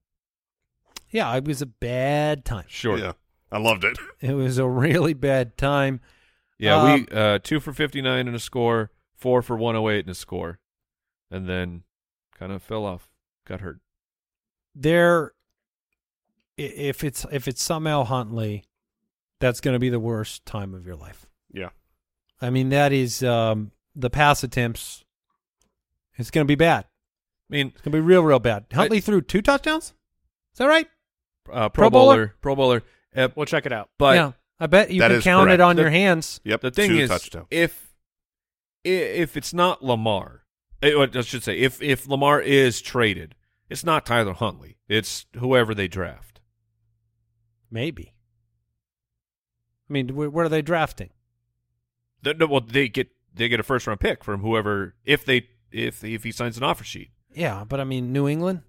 [1.09, 2.66] Yeah, it was a bad time.
[2.68, 2.99] Sure.
[2.99, 3.12] Yeah,
[3.51, 3.99] I loved it.
[4.21, 6.01] It was a really bad time.
[6.59, 9.89] Yeah, Um, we uh two for fifty nine in a score, four for one oh
[9.89, 10.59] eight in a score,
[11.31, 11.85] and then
[12.39, 13.09] kind of fell off,
[13.47, 13.81] got hurt.
[14.75, 15.33] There,
[16.59, 18.64] if it's if it's somehow Huntley,
[19.39, 21.27] that's going to be the worst time of your life.
[21.53, 21.71] Yeah,
[22.43, 25.05] I mean, that is um, the pass attempts.
[26.21, 26.85] It's going to be bad.
[26.85, 28.66] I mean, It's going to be real, real bad.
[28.73, 29.87] Huntley threw two touchdowns.
[30.53, 30.87] Is that right?
[31.51, 32.14] uh, Pro, Pro Bowler?
[32.16, 32.83] Bowler, Pro Bowler.
[33.16, 33.91] Uh, We'll check it out.
[33.99, 36.41] but yeah, I bet you can is count it on The- your hands.
[36.45, 36.61] yep.
[36.61, 37.49] the thing two is, touchdowns.
[37.51, 37.89] if
[38.85, 40.45] if it's not Lamar,
[40.83, 43.35] eh, what I should say, if if Lamar is traded,
[43.68, 44.77] it's not Tyler Huntley.
[44.89, 46.41] It's whoever they draft.
[47.71, 48.14] Maybe.
[49.89, 51.11] I mean, wh- what are they drafting?
[52.23, 55.49] The- no, well, they get they get a first round pick from whoever if they
[55.73, 57.11] if if he signs an offer sheet.
[57.35, 58.62] Yeah, but I mean, New England.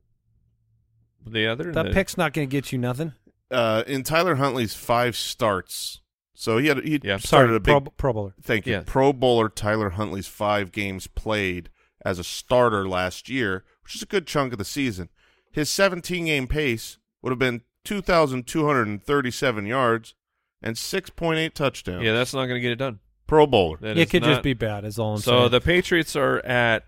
[1.25, 3.13] The other That the- pick's not going to get you nothing.
[3.51, 6.01] uh, in Tyler Huntley's five starts,
[6.33, 7.17] so he had he Yeah.
[7.17, 8.35] started Sorry, a big Pro, Pro Bowler.
[8.41, 8.73] Thank you.
[8.73, 8.83] Yeah.
[8.85, 11.69] Pro Bowler Tyler Huntley's five games played
[12.03, 15.09] as a starter last year, which is a good chunk of the season.
[15.51, 20.13] His 17 game pace would have been 2,237 yards
[20.61, 22.03] and 6.8 touchdowns.
[22.03, 22.99] Yeah, that's not going to get it done.
[23.31, 23.77] Pro Bowler.
[23.79, 24.83] That It is could not- just be bad.
[24.83, 25.31] Is all I'm so.
[25.39, 25.51] saying.
[25.51, 26.83] The Patriots are at.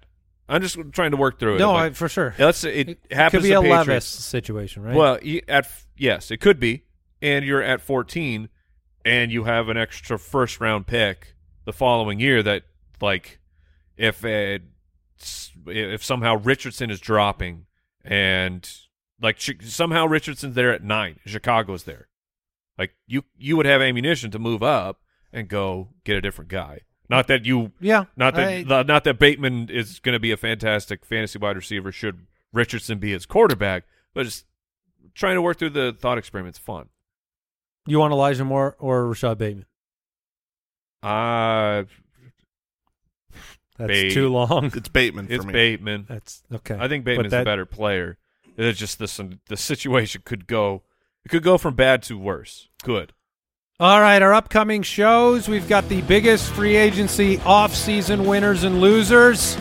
[0.49, 1.59] I'm just trying to work through it.
[1.59, 2.35] no, I, for sure.
[2.37, 4.05] let's say it, happens could be to a Levis Patriots.
[4.07, 4.93] situation, right?
[4.93, 6.83] Well, at yes, it could be,
[7.21, 8.49] and you're at 14,
[9.05, 12.43] and you have an extra first round pick the following year.
[12.43, 12.63] That
[12.99, 13.39] like,
[13.95, 14.63] if it,
[15.65, 17.67] if somehow Richardson is dropping,
[18.03, 18.69] and
[19.21, 22.09] like somehow Richardson's there at nine, Chicago's there,
[22.77, 24.99] like you you would have ammunition to move up
[25.33, 26.81] and go get a different guy.
[27.09, 30.31] Not that you yeah, not that I- the- not that Bateman is going to be
[30.31, 31.91] a fantastic fantasy wide receiver.
[31.91, 33.83] Should Richardson be his quarterback?
[34.13, 34.45] But just
[35.13, 36.89] trying to work through the thought experiment's fun.
[37.85, 39.65] you want Elijah Moore or Rashod Bateman?
[41.01, 41.83] Uh
[43.77, 44.13] That's Bate.
[44.13, 44.65] too long.
[44.75, 45.53] It's Bateman for it's me.
[45.53, 46.05] Bateman.
[46.07, 46.77] That's okay.
[46.79, 48.17] I think But Bateman's that- a better player.
[48.55, 50.83] It's just this the situation could go
[51.25, 52.69] it could go from bad to worse.
[52.83, 53.13] Good.
[53.79, 55.47] All right, our upcoming shows.
[55.47, 59.57] We've got the biggest free agency off-season winners and losers.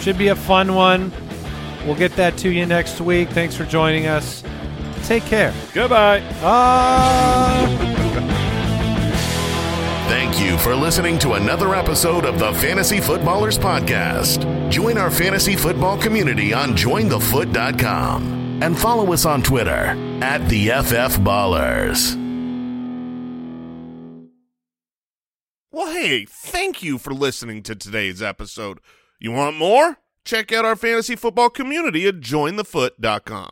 [0.00, 1.12] Should be a fun one.
[1.86, 3.28] We'll get that to you next week.
[3.30, 4.42] Thanks for joining us.
[5.04, 5.54] Take care.
[5.72, 6.22] Goodbye.
[6.42, 7.66] Ah.
[10.08, 14.70] Thank you for listening to another episode of the Fantasy Footballers Podcast.
[14.70, 21.18] Join our fantasy football community on jointhefoot.com and follow us on Twitter at the FF
[21.20, 22.25] Ballers.
[25.76, 28.80] Well, hey, thank you for listening to today's episode.
[29.20, 29.98] You want more?
[30.24, 33.50] Check out our fantasy football community at jointhefoot.com.